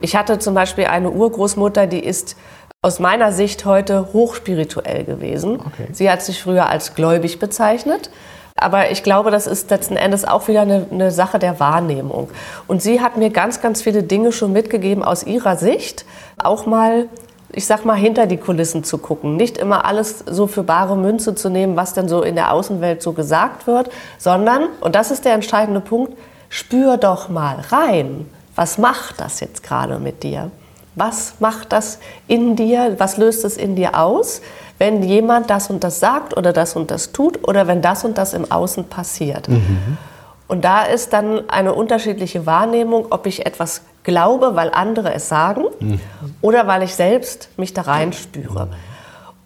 Ich 0.00 0.16
hatte 0.16 0.38
zum 0.38 0.54
Beispiel 0.54 0.86
eine 0.86 1.10
Urgroßmutter, 1.10 1.86
die 1.86 2.00
ist 2.00 2.36
aus 2.82 2.98
meiner 2.98 3.32
Sicht 3.32 3.64
heute 3.64 4.12
hochspirituell 4.12 5.04
gewesen. 5.04 5.60
Okay. 5.60 5.88
Sie 5.92 6.10
hat 6.10 6.22
sich 6.22 6.42
früher 6.42 6.68
als 6.68 6.94
gläubig 6.94 7.38
bezeichnet. 7.38 8.10
Aber 8.56 8.92
ich 8.92 9.02
glaube, 9.02 9.32
das 9.32 9.48
ist 9.48 9.70
letzten 9.70 9.96
Endes 9.96 10.24
auch 10.24 10.46
wieder 10.46 10.62
eine, 10.62 10.86
eine, 10.90 11.10
Sache 11.10 11.40
der 11.40 11.58
Wahrnehmung. 11.58 12.30
Und 12.68 12.82
sie 12.82 13.00
hat 13.00 13.16
mir 13.16 13.30
ganz, 13.30 13.60
ganz 13.60 13.82
viele 13.82 14.04
Dinge 14.04 14.30
schon 14.30 14.52
mitgegeben 14.52 15.02
aus 15.02 15.24
ihrer 15.24 15.56
Sicht. 15.56 16.04
Auch 16.38 16.64
mal, 16.64 17.08
ich 17.52 17.66
sag 17.66 17.84
mal, 17.84 17.96
hinter 17.96 18.26
die 18.26 18.36
Kulissen 18.36 18.84
zu 18.84 18.98
gucken. 18.98 19.36
Nicht 19.36 19.58
immer 19.58 19.84
alles 19.84 20.20
so 20.20 20.46
für 20.46 20.62
bare 20.62 20.96
Münze 20.96 21.34
zu 21.34 21.48
nehmen, 21.48 21.76
was 21.76 21.94
denn 21.94 22.08
so 22.08 22.22
in 22.22 22.36
der 22.36 22.52
Außenwelt 22.52 23.02
so 23.02 23.12
gesagt 23.12 23.66
wird, 23.66 23.90
sondern, 24.18 24.68
und 24.80 24.94
das 24.94 25.10
ist 25.10 25.24
der 25.24 25.34
entscheidende 25.34 25.80
Punkt, 25.80 26.16
spür 26.48 26.96
doch 26.96 27.28
mal 27.28 27.56
rein. 27.70 28.30
was 28.54 28.78
macht 28.78 29.20
das 29.20 29.40
jetzt 29.40 29.64
gerade 29.64 29.98
mit 29.98 30.22
dir? 30.22 30.52
Was 30.94 31.34
macht 31.40 31.72
das 31.72 31.98
in 32.28 32.54
dir? 32.54 32.94
Was 32.98 33.16
löst 33.16 33.44
es 33.44 33.56
in 33.56 33.74
dir 33.74 33.98
aus, 33.98 34.42
wenn 34.78 35.02
jemand 35.02 35.50
das 35.50 35.70
und 35.70 35.84
das 35.84 36.00
sagt 36.00 36.36
oder 36.36 36.52
das 36.52 36.76
und 36.76 36.90
das 36.90 37.12
tut 37.12 37.46
oder 37.46 37.66
wenn 37.66 37.82
das 37.82 38.04
und 38.04 38.18
das 38.18 38.34
im 38.34 38.50
Außen 38.50 38.84
passiert? 38.84 39.48
Mhm. 39.48 39.98
Und 40.46 40.64
da 40.64 40.82
ist 40.82 41.12
dann 41.12 41.48
eine 41.48 41.72
unterschiedliche 41.72 42.44
Wahrnehmung, 42.46 43.06
ob 43.10 43.26
ich 43.26 43.46
etwas 43.46 43.82
glaube, 44.02 44.54
weil 44.54 44.70
andere 44.72 45.14
es 45.14 45.28
sagen 45.28 45.64
mhm. 45.80 46.00
oder 46.42 46.66
weil 46.66 46.82
ich 46.82 46.94
selbst 46.94 47.48
mich 47.56 47.72
da 47.72 47.82
reinspüre. 47.82 48.68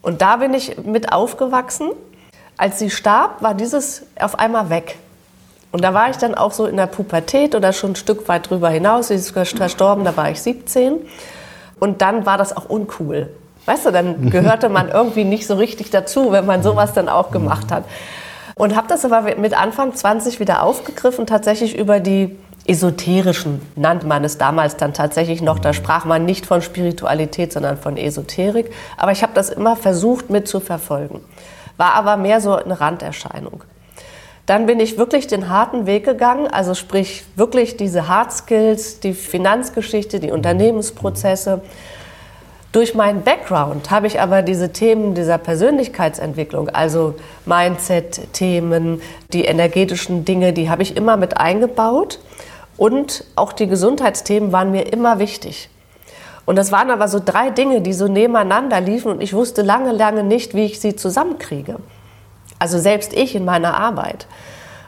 Und 0.02 0.22
da 0.22 0.36
bin 0.36 0.54
ich 0.54 0.78
mit 0.84 1.12
aufgewachsen. 1.12 1.90
Als 2.56 2.78
sie 2.80 2.90
starb, 2.90 3.40
war 3.42 3.54
dieses 3.54 4.02
auf 4.18 4.38
einmal 4.38 4.70
weg. 4.70 4.98
Und 5.70 5.84
da 5.84 5.94
war 5.94 6.10
ich 6.10 6.16
dann 6.16 6.34
auch 6.34 6.52
so 6.52 6.66
in 6.66 6.76
der 6.76 6.86
Pubertät 6.86 7.54
oder 7.54 7.72
schon 7.72 7.92
ein 7.92 7.96
Stück 7.96 8.26
weit 8.28 8.50
drüber 8.50 8.70
hinaus. 8.70 9.08
Sie 9.08 9.14
ist 9.14 9.30
verstorben, 9.30 10.04
da 10.04 10.16
war 10.16 10.30
ich 10.30 10.40
17. 10.40 10.96
Und 11.78 12.02
dann 12.02 12.26
war 12.26 12.38
das 12.38 12.56
auch 12.56 12.68
uncool. 12.68 13.30
Weißt 13.68 13.84
du, 13.84 13.90
dann 13.90 14.30
gehörte 14.30 14.70
man 14.70 14.88
irgendwie 14.88 15.24
nicht 15.24 15.46
so 15.46 15.54
richtig 15.54 15.90
dazu, 15.90 16.32
wenn 16.32 16.46
man 16.46 16.62
sowas 16.62 16.94
dann 16.94 17.10
auch 17.10 17.30
gemacht 17.30 17.70
hat. 17.70 17.84
Und 18.54 18.74
habe 18.74 18.88
das 18.88 19.04
aber 19.04 19.36
mit 19.36 19.52
Anfang 19.52 19.94
20 19.94 20.40
wieder 20.40 20.62
aufgegriffen, 20.62 21.26
tatsächlich 21.26 21.76
über 21.76 22.00
die 22.00 22.34
esoterischen, 22.64 23.60
nannte 23.76 24.06
man 24.06 24.24
es 24.24 24.38
damals 24.38 24.76
dann 24.76 24.94
tatsächlich 24.94 25.42
noch. 25.42 25.58
Da 25.58 25.74
sprach 25.74 26.06
man 26.06 26.24
nicht 26.24 26.46
von 26.46 26.62
Spiritualität, 26.62 27.52
sondern 27.52 27.76
von 27.76 27.98
Esoterik. 27.98 28.72
Aber 28.96 29.12
ich 29.12 29.22
habe 29.22 29.34
das 29.34 29.50
immer 29.50 29.76
versucht 29.76 30.30
mit 30.30 30.48
zu 30.48 30.60
verfolgen. 30.60 31.20
War 31.76 31.92
aber 31.92 32.16
mehr 32.16 32.40
so 32.40 32.54
eine 32.54 32.80
Randerscheinung. 32.80 33.64
Dann 34.46 34.64
bin 34.64 34.80
ich 34.80 34.96
wirklich 34.96 35.26
den 35.26 35.50
harten 35.50 35.84
Weg 35.84 36.06
gegangen, 36.06 36.46
also 36.46 36.72
sprich 36.72 37.26
wirklich 37.36 37.76
diese 37.76 38.08
Hard 38.08 38.32
Skills, 38.32 39.00
die 39.00 39.12
Finanzgeschichte, 39.12 40.20
die 40.20 40.30
Unternehmensprozesse. 40.30 41.60
Durch 42.72 42.94
meinen 42.94 43.22
Background 43.22 43.90
habe 43.90 44.06
ich 44.06 44.20
aber 44.20 44.42
diese 44.42 44.72
Themen 44.72 45.14
dieser 45.14 45.38
Persönlichkeitsentwicklung, 45.38 46.68
also 46.68 47.14
Mindset-Themen, 47.46 49.00
die 49.32 49.44
energetischen 49.44 50.26
Dinge, 50.26 50.52
die 50.52 50.68
habe 50.68 50.82
ich 50.82 50.94
immer 50.94 51.16
mit 51.16 51.38
eingebaut. 51.38 52.18
Und 52.76 53.24
auch 53.36 53.52
die 53.52 53.66
Gesundheitsthemen 53.66 54.52
waren 54.52 54.70
mir 54.70 54.92
immer 54.92 55.18
wichtig. 55.18 55.70
Und 56.44 56.56
das 56.56 56.70
waren 56.70 56.90
aber 56.90 57.08
so 57.08 57.20
drei 57.22 57.50
Dinge, 57.50 57.80
die 57.80 57.92
so 57.92 58.06
nebeneinander 58.06 58.80
liefen 58.80 59.10
und 59.12 59.22
ich 59.22 59.34
wusste 59.34 59.62
lange, 59.62 59.92
lange 59.92 60.22
nicht, 60.22 60.54
wie 60.54 60.64
ich 60.64 60.80
sie 60.80 60.94
zusammenkriege. 60.94 61.76
Also 62.58 62.78
selbst 62.78 63.12
ich 63.12 63.34
in 63.34 63.44
meiner 63.44 63.74
Arbeit. 63.78 64.26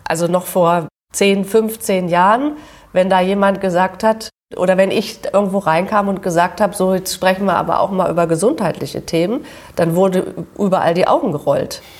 Also 0.04 0.26
noch 0.26 0.46
vor 0.46 0.88
10, 1.12 1.44
15 1.44 2.08
Jahren, 2.08 2.56
wenn 2.92 3.10
da 3.10 3.20
jemand 3.20 3.60
gesagt 3.60 4.04
hat, 4.04 4.30
oder 4.56 4.76
wenn 4.76 4.90
ich 4.90 5.20
irgendwo 5.32 5.58
reinkam 5.58 6.08
und 6.08 6.22
gesagt 6.22 6.60
habe, 6.60 6.74
so 6.74 6.94
jetzt 6.94 7.14
sprechen 7.14 7.44
wir 7.44 7.56
aber 7.56 7.80
auch 7.80 7.90
mal 7.90 8.10
über 8.10 8.26
gesundheitliche 8.26 9.06
Themen, 9.06 9.44
dann 9.76 9.94
wurde 9.94 10.34
überall 10.58 10.94
die 10.94 11.06
Augen 11.06 11.32
gerollt. 11.32 11.82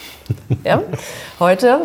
Ja? 0.65 0.81
Heute, 1.41 1.81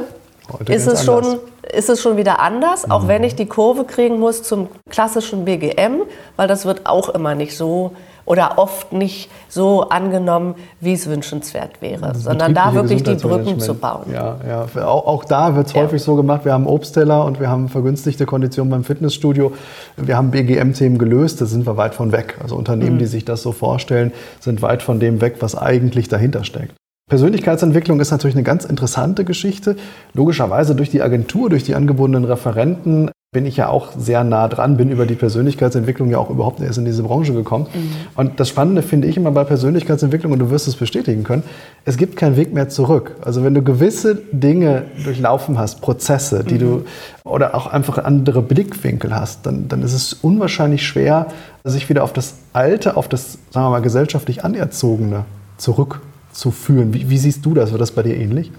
Heute 0.52 0.72
ist, 0.72 0.86
es 0.86 1.04
schon, 1.04 1.40
ist 1.74 1.90
es 1.90 2.00
schon 2.00 2.16
wieder 2.16 2.40
anders, 2.40 2.90
auch 2.92 3.04
mhm. 3.04 3.08
wenn 3.08 3.24
ich 3.24 3.36
die 3.36 3.48
Kurve 3.48 3.86
kriegen 3.86 4.20
muss 4.20 4.44
zum 4.44 4.68
klassischen 4.92 5.46
BGM, 5.46 6.04
weil 6.36 6.48
das 6.48 6.66
wird 6.66 6.86
auch 6.86 7.10
immer 7.10 7.34
nicht 7.34 7.58
so 7.58 7.96
oder 8.26 8.58
oft 8.58 8.92
nicht 8.92 9.30
so 9.48 9.90
angenommen, 9.90 10.56
wie 10.80 10.94
es 10.94 11.08
wünschenswert 11.08 11.82
wäre, 11.82 12.16
sondern 12.16 12.54
da 12.54 12.74
wirklich 12.74 13.04
die 13.04 13.16
Brücken 13.16 13.60
zu 13.60 13.76
bauen. 13.76 14.06
Ja, 14.12 14.38
ja. 14.48 14.86
Auch, 14.86 15.06
auch 15.06 15.26
da 15.26 15.56
wird 15.56 15.68
es 15.68 15.74
ja. 15.74 15.82
häufig 15.82 16.02
so 16.02 16.16
gemacht, 16.16 16.46
wir 16.46 16.54
haben 16.54 16.68
Obstteller 16.68 17.26
und 17.26 17.40
wir 17.40 17.50
haben 17.50 17.70
vergünstigte 17.70 18.26
Konditionen 18.26 18.72
beim 18.72 18.84
Fitnessstudio. 18.84 19.54
Wir 19.98 20.18
haben 20.18 20.32
BGM-Themen 20.32 20.98
gelöst, 20.98 21.42
da 21.42 21.46
sind 21.46 21.66
wir 21.66 21.78
weit 21.78 21.96
von 21.96 22.12
weg. 22.12 22.38
Also 22.42 22.56
Unternehmen, 22.56 22.96
mhm. 22.96 23.00
die 23.00 23.06
sich 23.06 23.26
das 23.26 23.42
so 23.42 23.52
vorstellen, 23.52 24.12
sind 24.40 24.62
weit 24.62 24.82
von 24.82 25.00
dem 25.00 25.22
weg, 25.22 25.38
was 25.40 25.56
eigentlich 25.56 26.08
dahinter 26.08 26.44
steckt. 26.44 26.74
Persönlichkeitsentwicklung 27.08 28.00
ist 28.00 28.10
natürlich 28.10 28.36
eine 28.36 28.44
ganz 28.44 28.66
interessante 28.66 29.26
Geschichte. 29.26 29.76
Logischerweise 30.14 30.74
durch 30.74 30.90
die 30.90 31.04
Agentur, 31.04 31.52
durch 31.52 31.64
die 31.64 31.76
angebundenen 31.76 32.26
Referenten 32.26 33.12
bin 33.32 33.46
ich 33.46 33.58
ja 33.58 33.68
auch 33.68 33.90
sehr 33.98 34.24
nah 34.24 34.48
dran, 34.48 34.78
bin 34.78 34.90
über 34.90 35.06
die 35.06 35.16
Persönlichkeitsentwicklung 35.16 36.10
ja 36.10 36.20
auch 36.20 36.30
überhaupt 36.30 36.62
erst 36.62 36.78
in 36.78 36.86
diese 36.86 37.04
Branche 37.04 37.34
gekommen. 37.34 37.68
Mhm. 37.74 37.90
Und 38.16 38.40
das 38.40 38.48
Spannende 38.48 38.82
finde 38.82 39.10
ich 39.10 39.18
immer 39.18 39.32
bei 39.32 39.44
Persönlichkeitsentwicklung, 39.44 40.32
und 40.32 40.40
du 40.40 40.50
wirst 40.52 40.70
es 40.70 40.78
bestätigen 40.78 41.26
können, 41.26 41.44
es 41.84 41.98
gibt 41.98 42.16
keinen 42.16 42.38
Weg 42.38 42.54
mehr 42.54 42.70
zurück. 42.70 43.18
Also 43.22 43.44
wenn 43.44 43.54
du 43.54 43.62
gewisse 43.62 44.16
Dinge 44.32 44.84
durchlaufen 45.04 45.60
hast, 45.60 45.82
Prozesse, 45.82 46.46
die 46.46 46.56
mhm. 46.56 46.60
du 46.60 46.86
oder 47.26 47.56
auch 47.56 47.68
einfach 47.68 47.98
andere 47.98 48.42
Blickwinkel 48.42 49.14
hast, 49.14 49.46
dann, 49.46 49.68
dann 49.68 49.82
ist 49.82 49.94
es 49.94 50.14
unwahrscheinlich 50.14 50.88
schwer, 50.88 51.28
sich 51.66 51.90
wieder 51.90 52.06
auf 52.06 52.14
das 52.14 52.36
Alte, 52.54 52.96
auf 52.96 53.10
das, 53.10 53.34
sagen 53.52 53.66
wir 53.66 53.72
mal, 53.72 53.82
gesellschaftlich 53.82 54.46
Anerzogene 54.46 55.26
zurückzuführen. 55.58 56.94
Wie, 56.94 57.10
wie 57.10 57.18
siehst 57.18 57.46
du 57.46 57.54
das? 57.54 57.72
War 57.72 57.80
das 57.80 57.92
bei 57.92 58.04
dir 58.04 58.16
ähnlich? 58.16 58.52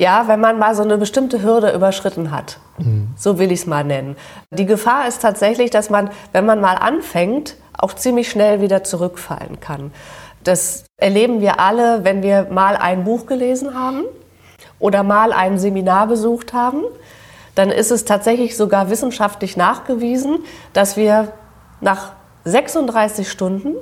Ja, 0.00 0.28
wenn 0.28 0.40
man 0.40 0.58
mal 0.58 0.74
so 0.74 0.82
eine 0.82 0.96
bestimmte 0.96 1.42
Hürde 1.42 1.72
überschritten 1.72 2.30
hat. 2.30 2.56
Mhm. 2.78 3.08
So 3.18 3.38
will 3.38 3.52
ich 3.52 3.60
es 3.60 3.66
mal 3.66 3.84
nennen. 3.84 4.16
Die 4.50 4.64
Gefahr 4.64 5.06
ist 5.06 5.20
tatsächlich, 5.20 5.68
dass 5.68 5.90
man, 5.90 6.08
wenn 6.32 6.46
man 6.46 6.58
mal 6.58 6.76
anfängt, 6.76 7.56
auch 7.76 7.92
ziemlich 7.92 8.30
schnell 8.30 8.62
wieder 8.62 8.82
zurückfallen 8.82 9.60
kann. 9.60 9.92
Das 10.42 10.84
erleben 10.96 11.42
wir 11.42 11.60
alle, 11.60 12.02
wenn 12.02 12.22
wir 12.22 12.46
mal 12.50 12.78
ein 12.78 13.04
Buch 13.04 13.26
gelesen 13.26 13.74
haben 13.74 14.04
oder 14.78 15.02
mal 15.02 15.34
ein 15.34 15.58
Seminar 15.58 16.06
besucht 16.06 16.54
haben. 16.54 16.80
Dann 17.54 17.68
ist 17.68 17.90
es 17.90 18.06
tatsächlich 18.06 18.56
sogar 18.56 18.88
wissenschaftlich 18.88 19.58
nachgewiesen, 19.58 20.38
dass 20.72 20.96
wir 20.96 21.28
nach 21.82 22.12
36 22.46 23.30
Stunden 23.30 23.74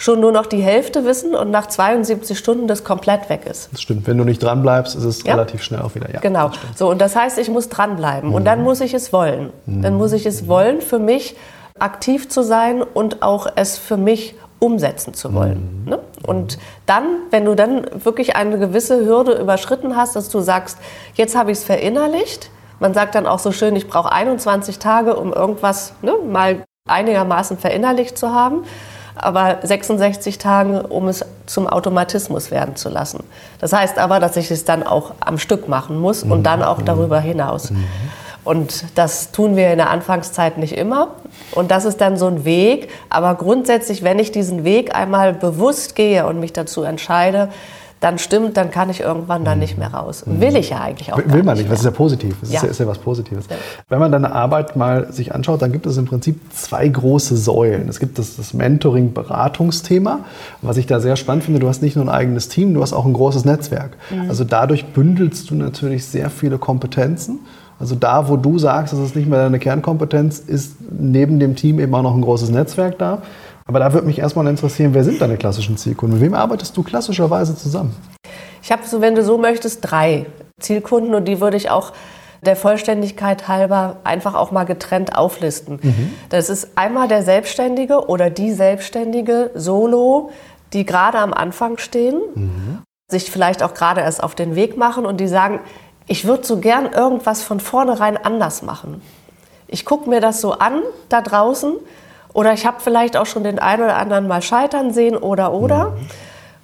schon 0.00 0.18
nur 0.18 0.32
noch 0.32 0.46
die 0.46 0.62
Hälfte 0.62 1.04
wissen 1.04 1.34
und 1.34 1.50
nach 1.50 1.66
72 1.66 2.36
Stunden 2.36 2.66
das 2.66 2.84
komplett 2.84 3.28
weg 3.28 3.42
ist. 3.44 3.68
Das 3.70 3.82
stimmt. 3.82 4.06
Wenn 4.06 4.16
du 4.16 4.24
nicht 4.24 4.42
dranbleibst, 4.42 4.96
ist 4.96 5.04
es 5.04 5.22
ja? 5.24 5.34
relativ 5.34 5.62
schnell 5.62 5.82
auch 5.82 5.94
wieder. 5.94 6.10
Ja, 6.10 6.20
genau. 6.20 6.50
So, 6.74 6.88
und 6.88 7.02
das 7.02 7.14
heißt, 7.14 7.38
ich 7.38 7.50
muss 7.50 7.68
dranbleiben. 7.68 8.30
Mhm. 8.30 8.34
Und 8.34 8.46
dann 8.46 8.62
muss 8.62 8.80
ich 8.80 8.94
es 8.94 9.12
wollen. 9.12 9.50
Mhm. 9.66 9.82
Dann 9.82 9.94
muss 9.94 10.12
ich 10.12 10.24
es 10.24 10.48
wollen, 10.48 10.80
für 10.80 10.98
mich 10.98 11.36
aktiv 11.78 12.30
zu 12.30 12.42
sein 12.42 12.82
und 12.82 13.22
auch 13.22 13.46
es 13.56 13.76
für 13.76 13.98
mich 13.98 14.34
umsetzen 14.58 15.12
zu 15.12 15.34
wollen. 15.34 15.82
Mhm. 15.84 15.90
Ne? 15.90 15.98
Und 16.26 16.58
dann, 16.86 17.04
wenn 17.30 17.44
du 17.44 17.54
dann 17.54 17.86
wirklich 17.92 18.36
eine 18.36 18.58
gewisse 18.58 19.04
Hürde 19.04 19.32
überschritten 19.32 19.96
hast, 19.96 20.16
dass 20.16 20.30
du 20.30 20.40
sagst, 20.40 20.78
jetzt 21.12 21.36
habe 21.36 21.50
ich 21.52 21.58
es 21.58 21.64
verinnerlicht, 21.64 22.50
man 22.78 22.94
sagt 22.94 23.14
dann 23.14 23.26
auch 23.26 23.38
so 23.38 23.52
schön, 23.52 23.76
ich 23.76 23.86
brauche 23.86 24.10
21 24.10 24.78
Tage, 24.78 25.14
um 25.16 25.34
irgendwas 25.34 25.92
ne, 26.00 26.14
mal 26.26 26.64
einigermaßen 26.88 27.58
verinnerlicht 27.58 28.16
zu 28.16 28.32
haben 28.32 28.62
aber 29.22 29.58
66 29.62 30.38
Tage, 30.38 30.84
um 30.84 31.08
es 31.08 31.24
zum 31.46 31.66
Automatismus 31.66 32.50
werden 32.50 32.76
zu 32.76 32.88
lassen. 32.88 33.24
Das 33.60 33.72
heißt 33.72 33.98
aber, 33.98 34.20
dass 34.20 34.36
ich 34.36 34.50
es 34.50 34.64
dann 34.64 34.82
auch 34.82 35.12
am 35.20 35.38
Stück 35.38 35.68
machen 35.68 35.98
muss 35.98 36.22
und 36.22 36.44
dann 36.44 36.62
auch 36.62 36.82
darüber 36.82 37.20
hinaus. 37.20 37.72
Und 38.42 38.84
das 38.94 39.32
tun 39.32 39.56
wir 39.56 39.70
in 39.70 39.78
der 39.78 39.90
Anfangszeit 39.90 40.56
nicht 40.56 40.76
immer. 40.76 41.08
Und 41.52 41.70
das 41.70 41.84
ist 41.84 42.00
dann 42.00 42.16
so 42.16 42.26
ein 42.26 42.44
Weg. 42.44 42.88
Aber 43.10 43.34
grundsätzlich, 43.34 44.02
wenn 44.02 44.18
ich 44.18 44.32
diesen 44.32 44.64
Weg 44.64 44.94
einmal 44.94 45.34
bewusst 45.34 45.94
gehe 45.94 46.26
und 46.26 46.40
mich 46.40 46.52
dazu 46.52 46.82
entscheide, 46.82 47.50
dann 48.00 48.18
stimmt, 48.18 48.56
dann 48.56 48.70
kann 48.70 48.88
ich 48.88 49.00
irgendwann 49.00 49.44
dann 49.44 49.58
nicht 49.58 49.76
mehr 49.76 49.92
raus. 49.92 50.24
Will 50.26 50.56
ich 50.56 50.70
ja 50.70 50.80
eigentlich 50.80 51.12
auch 51.12 51.18
Will, 51.18 51.32
will 51.32 51.42
man 51.42 51.58
nicht, 51.58 51.70
das 51.70 51.80
ist 51.80 51.84
ja 51.84 51.90
positiv. 51.90 52.34
Das 52.40 52.50
ja. 52.50 52.56
Ist, 52.56 52.64
ja, 52.64 52.70
ist, 52.70 52.80
ja, 52.80 52.86
was 52.86 52.98
Positives. 52.98 53.44
Ja. 53.50 53.56
Wenn 53.90 53.98
man 53.98 54.10
deine 54.10 54.32
Arbeit 54.32 54.74
mal 54.74 55.12
sich 55.12 55.34
anschaut, 55.34 55.60
dann 55.60 55.70
gibt 55.70 55.84
es 55.84 55.98
im 55.98 56.06
Prinzip 56.06 56.40
zwei 56.54 56.88
große 56.88 57.36
Säulen. 57.36 57.88
Es 57.90 58.00
gibt 58.00 58.18
das, 58.18 58.36
das 58.36 58.54
Mentoring-Beratungsthema, 58.54 60.20
was 60.62 60.78
ich 60.78 60.86
da 60.86 60.98
sehr 61.00 61.16
spannend 61.16 61.44
finde. 61.44 61.60
Du 61.60 61.68
hast 61.68 61.82
nicht 61.82 61.94
nur 61.94 62.06
ein 62.06 62.08
eigenes 62.08 62.48
Team, 62.48 62.72
du 62.72 62.80
hast 62.80 62.94
auch 62.94 63.04
ein 63.04 63.12
großes 63.12 63.44
Netzwerk. 63.44 63.98
Mhm. 64.10 64.30
Also 64.30 64.44
dadurch 64.44 64.86
bündelst 64.86 65.50
du 65.50 65.54
natürlich 65.54 66.06
sehr 66.06 66.30
viele 66.30 66.56
Kompetenzen. 66.56 67.40
Also 67.78 67.94
da, 67.94 68.28
wo 68.28 68.36
du 68.36 68.58
sagst, 68.58 68.92
das 68.92 69.00
ist 69.00 69.16
nicht 69.16 69.28
mehr 69.28 69.42
deine 69.42 69.58
Kernkompetenz, 69.58 70.38
ist 70.38 70.76
neben 70.90 71.38
dem 71.38 71.56
Team 71.56 71.80
eben 71.80 71.94
auch 71.94 72.02
noch 72.02 72.14
ein 72.14 72.20
großes 72.20 72.50
Netzwerk 72.50 72.98
da. 72.98 73.22
Aber 73.70 73.78
da 73.78 73.92
würde 73.92 74.04
mich 74.08 74.18
erstmal 74.18 74.48
interessieren, 74.48 74.94
wer 74.94 75.04
sind 75.04 75.20
deine 75.20 75.36
klassischen 75.36 75.76
Zielkunden? 75.76 76.18
Mit 76.18 76.26
wem 76.26 76.34
arbeitest 76.34 76.76
du 76.76 76.82
klassischerweise 76.82 77.54
zusammen? 77.54 77.94
Ich 78.64 78.72
habe, 78.72 78.82
so, 78.84 79.00
wenn 79.00 79.14
du 79.14 79.22
so 79.22 79.38
möchtest, 79.38 79.88
drei 79.88 80.26
Zielkunden 80.58 81.14
und 81.14 81.26
die 81.26 81.40
würde 81.40 81.56
ich 81.56 81.70
auch 81.70 81.92
der 82.42 82.56
Vollständigkeit 82.56 83.46
halber 83.46 83.98
einfach 84.02 84.34
auch 84.34 84.50
mal 84.50 84.64
getrennt 84.64 85.14
auflisten. 85.14 85.78
Mhm. 85.80 86.12
Das 86.30 86.50
ist 86.50 86.70
einmal 86.74 87.06
der 87.06 87.22
Selbstständige 87.22 88.08
oder 88.08 88.28
die 88.28 88.50
Selbstständige 88.50 89.52
Solo, 89.54 90.32
die 90.72 90.84
gerade 90.84 91.18
am 91.18 91.32
Anfang 91.32 91.78
stehen, 91.78 92.20
mhm. 92.34 92.78
sich 93.08 93.30
vielleicht 93.30 93.62
auch 93.62 93.74
gerade 93.74 94.00
erst 94.00 94.20
auf 94.20 94.34
den 94.34 94.56
Weg 94.56 94.76
machen 94.78 95.06
und 95.06 95.20
die 95.20 95.28
sagen, 95.28 95.60
ich 96.08 96.24
würde 96.24 96.44
so 96.44 96.58
gern 96.58 96.90
irgendwas 96.90 97.44
von 97.44 97.60
vornherein 97.60 98.16
anders 98.16 98.62
machen. 98.62 99.00
Ich 99.68 99.84
gucke 99.84 100.10
mir 100.10 100.20
das 100.20 100.40
so 100.40 100.54
an 100.54 100.82
da 101.08 101.20
draußen 101.20 101.74
oder 102.40 102.54
ich 102.54 102.64
habe 102.64 102.78
vielleicht 102.80 103.18
auch 103.18 103.26
schon 103.26 103.44
den 103.44 103.58
einen 103.58 103.82
oder 103.82 103.98
anderen 103.98 104.26
mal 104.26 104.40
scheitern 104.40 104.94
sehen 104.94 105.14
oder 105.14 105.52
oder. 105.52 105.90
Mhm. 105.90 106.08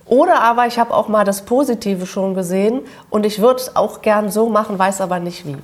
Oder 0.06 0.40
aber 0.40 0.66
ich 0.66 0.78
habe 0.78 0.94
auch 0.94 1.08
mal 1.08 1.24
das 1.24 1.42
Positive 1.42 2.06
schon 2.06 2.34
gesehen 2.34 2.80
und 3.10 3.26
ich 3.26 3.42
würde 3.42 3.60
es 3.60 3.76
auch 3.76 4.00
gern 4.00 4.30
so 4.30 4.48
machen, 4.48 4.78
weiß 4.78 5.02
aber 5.02 5.18
nicht 5.18 5.44
wie. 5.44 5.58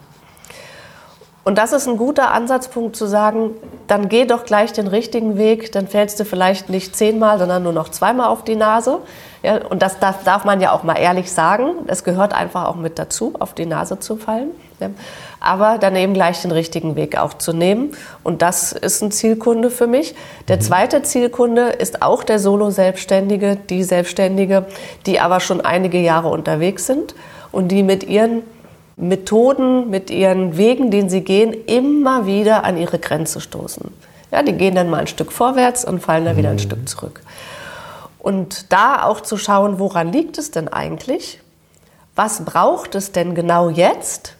Und 1.44 1.56
das 1.56 1.72
ist 1.72 1.88
ein 1.88 1.96
guter 1.96 2.30
Ansatzpunkt 2.32 2.94
zu 2.94 3.06
sagen, 3.06 3.52
dann 3.86 4.10
geh 4.10 4.26
doch 4.26 4.44
gleich 4.44 4.74
den 4.74 4.86
richtigen 4.86 5.38
Weg, 5.38 5.72
dann 5.72 5.88
fällst 5.88 6.20
du 6.20 6.26
vielleicht 6.26 6.68
nicht 6.68 6.94
zehnmal, 6.94 7.38
sondern 7.38 7.62
nur 7.62 7.72
noch 7.72 7.88
zweimal 7.88 8.28
auf 8.28 8.44
die 8.44 8.54
Nase. 8.54 8.98
Ja, 9.42 9.64
und 9.66 9.80
das 9.80 9.98
darf, 9.98 10.24
darf 10.24 10.44
man 10.44 10.60
ja 10.60 10.72
auch 10.72 10.82
mal 10.82 10.98
ehrlich 10.98 11.32
sagen. 11.32 11.70
Es 11.86 12.04
gehört 12.04 12.34
einfach 12.34 12.66
auch 12.66 12.76
mit 12.76 12.98
dazu, 12.98 13.32
auf 13.38 13.54
die 13.54 13.66
Nase 13.66 13.98
zu 13.98 14.16
fallen. 14.16 14.50
Aber 15.42 15.78
dann 15.78 15.96
eben 15.96 16.14
gleich 16.14 16.40
den 16.42 16.52
richtigen 16.52 16.94
Weg 16.94 17.18
auch 17.18 17.34
zu 17.34 17.52
nehmen. 17.52 17.96
Und 18.22 18.42
das 18.42 18.72
ist 18.72 19.02
ein 19.02 19.10
Zielkunde 19.10 19.70
für 19.70 19.88
mich. 19.88 20.14
Der 20.46 20.56
mhm. 20.56 20.60
zweite 20.60 21.02
Zielkunde 21.02 21.70
ist 21.70 22.00
auch 22.00 22.22
der 22.22 22.38
Solo-Selbstständige, 22.38 23.56
die 23.56 23.82
Selbstständige, 23.82 24.66
die 25.06 25.18
aber 25.18 25.40
schon 25.40 25.60
einige 25.60 25.98
Jahre 25.98 26.28
unterwegs 26.28 26.86
sind 26.86 27.14
und 27.50 27.68
die 27.68 27.82
mit 27.82 28.04
ihren 28.04 28.42
Methoden, 28.96 29.90
mit 29.90 30.10
ihren 30.10 30.56
Wegen, 30.56 30.90
den 30.90 31.10
sie 31.10 31.22
gehen, 31.22 31.52
immer 31.66 32.26
wieder 32.26 32.62
an 32.64 32.76
ihre 32.76 32.98
Grenze 32.98 33.40
stoßen. 33.40 33.92
Ja, 34.30 34.42
die 34.42 34.52
gehen 34.52 34.74
dann 34.74 34.90
mal 34.90 35.00
ein 35.00 35.06
Stück 35.06 35.32
vorwärts 35.32 35.84
und 35.84 36.00
fallen 36.00 36.24
dann 36.24 36.36
wieder 36.36 36.50
ein 36.50 36.56
mhm. 36.56 36.60
Stück 36.60 36.88
zurück. 36.88 37.20
Und 38.18 38.72
da 38.72 39.02
auch 39.02 39.20
zu 39.20 39.36
schauen, 39.36 39.80
woran 39.80 40.12
liegt 40.12 40.38
es 40.38 40.52
denn 40.52 40.68
eigentlich? 40.68 41.40
Was 42.14 42.44
braucht 42.44 42.94
es 42.94 43.10
denn 43.10 43.34
genau 43.34 43.70
jetzt, 43.70 44.36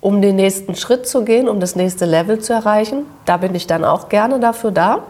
um 0.00 0.22
den 0.22 0.36
nächsten 0.36 0.74
Schritt 0.74 1.06
zu 1.06 1.24
gehen, 1.24 1.48
um 1.48 1.60
das 1.60 1.76
nächste 1.76 2.04
Level 2.04 2.38
zu 2.38 2.52
erreichen? 2.52 3.06
Da 3.24 3.36
bin 3.36 3.54
ich 3.54 3.66
dann 3.66 3.84
auch 3.84 4.08
gerne 4.08 4.40
dafür 4.40 4.70
da. 4.70 5.02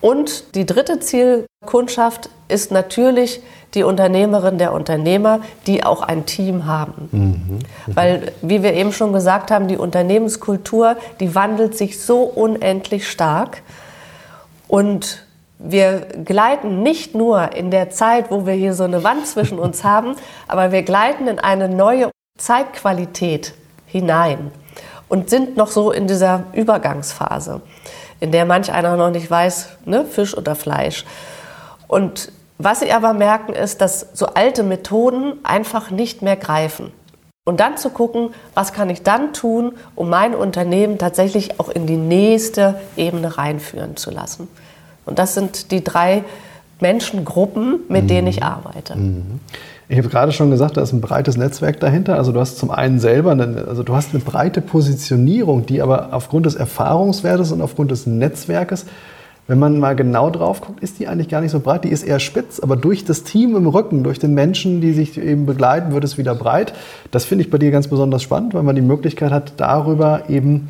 Und 0.00 0.54
die 0.54 0.66
dritte 0.66 1.00
Zielkundschaft 1.00 2.30
ist 2.48 2.70
natürlich 2.70 3.42
die 3.74 3.82
Unternehmerin, 3.82 4.58
der 4.58 4.72
Unternehmer, 4.72 5.40
die 5.66 5.84
auch 5.84 6.02
ein 6.02 6.24
Team 6.24 6.66
haben. 6.66 7.08
Mhm. 7.12 7.18
Mhm. 7.18 7.60
Weil, 7.86 8.32
wie 8.40 8.62
wir 8.62 8.74
eben 8.74 8.92
schon 8.92 9.12
gesagt 9.12 9.50
haben, 9.50 9.68
die 9.68 9.76
Unternehmenskultur, 9.76 10.96
die 11.20 11.34
wandelt 11.34 11.76
sich 11.76 12.00
so 12.00 12.22
unendlich 12.22 13.08
stark. 13.08 13.62
Und 14.68 15.24
wir 15.58 16.06
gleiten 16.24 16.82
nicht 16.82 17.14
nur 17.14 17.52
in 17.54 17.70
der 17.70 17.90
Zeit, 17.90 18.30
wo 18.30 18.46
wir 18.46 18.54
hier 18.54 18.74
so 18.74 18.84
eine 18.84 19.02
Wand 19.02 19.26
zwischen 19.26 19.58
uns 19.58 19.84
haben, 19.84 20.14
aber 20.46 20.72
wir 20.72 20.82
gleiten 20.82 21.26
in 21.26 21.38
eine 21.38 21.68
neue 21.68 22.10
Zeitqualität 22.38 23.52
hinein 23.88 24.52
und 25.08 25.28
sind 25.28 25.56
noch 25.56 25.68
so 25.68 25.90
in 25.90 26.06
dieser 26.06 26.44
Übergangsphase 26.52 27.60
in 28.20 28.32
der 28.32 28.44
manch 28.44 28.72
einer 28.72 28.96
noch 28.96 29.10
nicht 29.10 29.30
weiß, 29.30 29.68
ne, 29.84 30.04
Fisch 30.04 30.36
oder 30.36 30.54
Fleisch. 30.54 31.04
Und 31.86 32.32
was 32.58 32.80
sie 32.80 32.92
aber 32.92 33.12
merken, 33.12 33.52
ist, 33.52 33.80
dass 33.80 34.08
so 34.12 34.26
alte 34.26 34.62
Methoden 34.62 35.34
einfach 35.44 35.90
nicht 35.90 36.22
mehr 36.22 36.36
greifen. 36.36 36.92
Und 37.44 37.60
dann 37.60 37.78
zu 37.78 37.90
gucken, 37.90 38.34
was 38.54 38.72
kann 38.72 38.90
ich 38.90 39.02
dann 39.02 39.32
tun, 39.32 39.72
um 39.94 40.10
mein 40.10 40.34
Unternehmen 40.34 40.98
tatsächlich 40.98 41.58
auch 41.60 41.68
in 41.70 41.86
die 41.86 41.96
nächste 41.96 42.78
Ebene 42.96 43.38
reinführen 43.38 43.96
zu 43.96 44.10
lassen. 44.10 44.48
Und 45.06 45.18
das 45.18 45.34
sind 45.34 45.70
die 45.70 45.82
drei 45.82 46.24
Menschengruppen, 46.80 47.80
mit 47.88 48.04
mhm. 48.04 48.08
denen 48.08 48.26
ich 48.26 48.42
arbeite. 48.42 48.96
Mhm. 48.96 49.40
Ich 49.90 49.96
habe 49.96 50.08
gerade 50.08 50.32
schon 50.32 50.50
gesagt, 50.50 50.76
da 50.76 50.82
ist 50.82 50.92
ein 50.92 51.00
breites 51.00 51.38
Netzwerk 51.38 51.80
dahinter. 51.80 52.16
Also 52.16 52.30
du 52.32 52.40
hast 52.40 52.58
zum 52.58 52.70
einen 52.70 52.98
selber, 52.98 53.32
eine, 53.32 53.64
also 53.66 53.82
du 53.82 53.94
hast 53.94 54.12
eine 54.12 54.22
breite 54.22 54.60
Positionierung, 54.60 55.64
die 55.64 55.80
aber 55.80 56.10
aufgrund 56.12 56.44
des 56.44 56.56
Erfahrungswertes 56.56 57.52
und 57.52 57.62
aufgrund 57.62 57.90
des 57.90 58.06
Netzwerkes, 58.06 58.84
wenn 59.46 59.58
man 59.58 59.78
mal 59.78 59.96
genau 59.96 60.28
drauf 60.28 60.60
guckt, 60.60 60.82
ist 60.82 60.98
die 60.98 61.08
eigentlich 61.08 61.30
gar 61.30 61.40
nicht 61.40 61.52
so 61.52 61.60
breit. 61.60 61.84
Die 61.84 61.88
ist 61.88 62.02
eher 62.02 62.20
spitz, 62.20 62.60
aber 62.60 62.76
durch 62.76 63.06
das 63.06 63.22
Team 63.22 63.56
im 63.56 63.66
Rücken, 63.66 64.04
durch 64.04 64.18
den 64.18 64.34
Menschen, 64.34 64.82
die 64.82 64.92
sich 64.92 65.16
eben 65.16 65.46
begleiten, 65.46 65.94
wird 65.94 66.04
es 66.04 66.18
wieder 66.18 66.34
breit. 66.34 66.74
Das 67.10 67.24
finde 67.24 67.44
ich 67.44 67.50
bei 67.50 67.56
dir 67.56 67.70
ganz 67.70 67.88
besonders 67.88 68.22
spannend, 68.22 68.52
weil 68.52 68.64
man 68.64 68.76
die 68.76 68.82
Möglichkeit 68.82 69.32
hat, 69.32 69.54
darüber 69.56 70.24
eben 70.28 70.68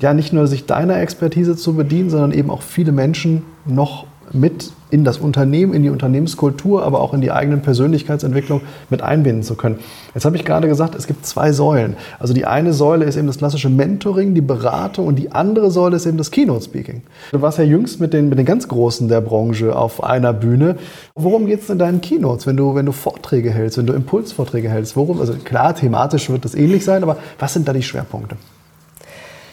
ja 0.00 0.12
nicht 0.12 0.34
nur 0.34 0.46
sich 0.46 0.66
deiner 0.66 1.00
Expertise 1.00 1.56
zu 1.56 1.74
bedienen, 1.74 2.10
sondern 2.10 2.32
eben 2.32 2.50
auch 2.50 2.60
viele 2.60 2.92
Menschen 2.92 3.44
noch 3.64 4.06
mit 4.32 4.72
in 4.90 5.04
das 5.04 5.18
Unternehmen, 5.18 5.74
in 5.74 5.82
die 5.82 5.90
Unternehmenskultur, 5.90 6.82
aber 6.82 7.00
auch 7.00 7.12
in 7.12 7.20
die 7.20 7.30
eigene 7.30 7.58
Persönlichkeitsentwicklung 7.58 8.62
mit 8.88 9.02
einbinden 9.02 9.42
zu 9.42 9.54
können. 9.54 9.78
Jetzt 10.14 10.24
habe 10.24 10.36
ich 10.36 10.44
gerade 10.44 10.66
gesagt, 10.66 10.94
es 10.94 11.06
gibt 11.06 11.26
zwei 11.26 11.52
Säulen. 11.52 11.96
Also 12.18 12.32
die 12.32 12.46
eine 12.46 12.72
Säule 12.72 13.04
ist 13.04 13.16
eben 13.16 13.26
das 13.26 13.38
klassische 13.38 13.68
Mentoring, 13.68 14.34
die 14.34 14.40
Beratung 14.40 15.06
und 15.06 15.16
die 15.16 15.32
andere 15.32 15.70
Säule 15.70 15.96
ist 15.96 16.06
eben 16.06 16.16
das 16.16 16.30
Keynote-Speaking. 16.30 17.02
Du 17.32 17.42
warst 17.42 17.58
ja 17.58 17.64
jüngst 17.64 18.00
mit 18.00 18.14
den, 18.14 18.28
mit 18.30 18.38
den 18.38 18.46
ganz 18.46 18.68
Großen 18.68 19.08
der 19.08 19.20
Branche 19.20 19.76
auf 19.76 20.02
einer 20.02 20.32
Bühne. 20.32 20.76
Worum 21.14 21.46
geht 21.46 21.62
es 21.62 21.70
in 21.70 21.78
deinen 21.78 22.00
Keynotes, 22.00 22.46
wenn 22.46 22.56
du, 22.56 22.74
wenn 22.74 22.86
du 22.86 22.92
Vorträge 22.92 23.50
hältst, 23.50 23.76
wenn 23.76 23.86
du 23.86 23.92
Impulsvorträge 23.92 24.70
hältst? 24.70 24.96
Worum, 24.96 25.20
also 25.20 25.34
klar, 25.34 25.74
thematisch 25.74 26.30
wird 26.30 26.44
das 26.44 26.54
ähnlich 26.54 26.84
sein, 26.84 27.02
aber 27.02 27.18
was 27.38 27.52
sind 27.52 27.68
da 27.68 27.74
die 27.74 27.82
Schwerpunkte? 27.82 28.36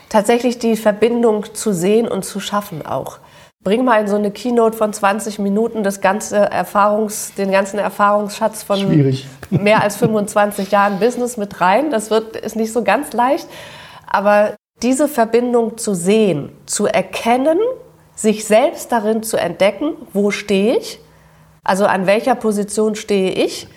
Tatsächlich 0.08 0.60
die 0.60 0.78
Verbindung 0.78 1.46
zu 1.54 1.74
sehen 1.74 2.08
und 2.08 2.24
zu 2.24 2.40
schaffen 2.40 2.86
auch 2.86 3.20
bring 3.66 3.84
mal 3.84 4.00
in 4.00 4.08
so 4.08 4.16
eine 4.16 4.32
Keynote 4.32 4.78
von 4.78 4.94
20 4.94 5.40
Minuten 5.40 5.84
das 5.84 6.00
ganze 6.00 6.38
Erfahrungs, 6.38 7.34
den 7.34 7.52
ganzen 7.52 7.80
Erfahrungsschatz 7.80 8.62
von 8.62 8.78
Schwierig. 8.78 9.26
mehr 9.50 9.82
als 9.82 9.98
25 9.98 10.72
Jahren 10.72 11.00
Business 11.00 11.36
mit 11.36 11.60
rein. 11.60 11.90
Das 11.90 12.12
wird, 12.12 12.38
ist 12.38 12.56
nicht 12.56 12.72
so 12.72 12.84
ganz 12.84 13.12
leicht. 13.12 13.48
Aber 14.06 14.56
diese 14.84 15.08
Verbindung 15.08 15.80
zu 15.80 15.96
sehen, 15.96 16.52
zu 16.68 16.86
erkennen, 16.86 17.58
sich 18.14 18.46
selbst 18.46 18.92
darin 18.92 19.24
zu 19.24 19.36
entdecken, 19.36 19.94
wo 20.14 20.30
stehe 20.30 20.78
ich, 20.78 21.00
also 21.64 21.86
an 21.86 22.06
welcher 22.06 22.36
Position 22.36 22.94
stehe 22.94 23.32
ich 23.32 23.68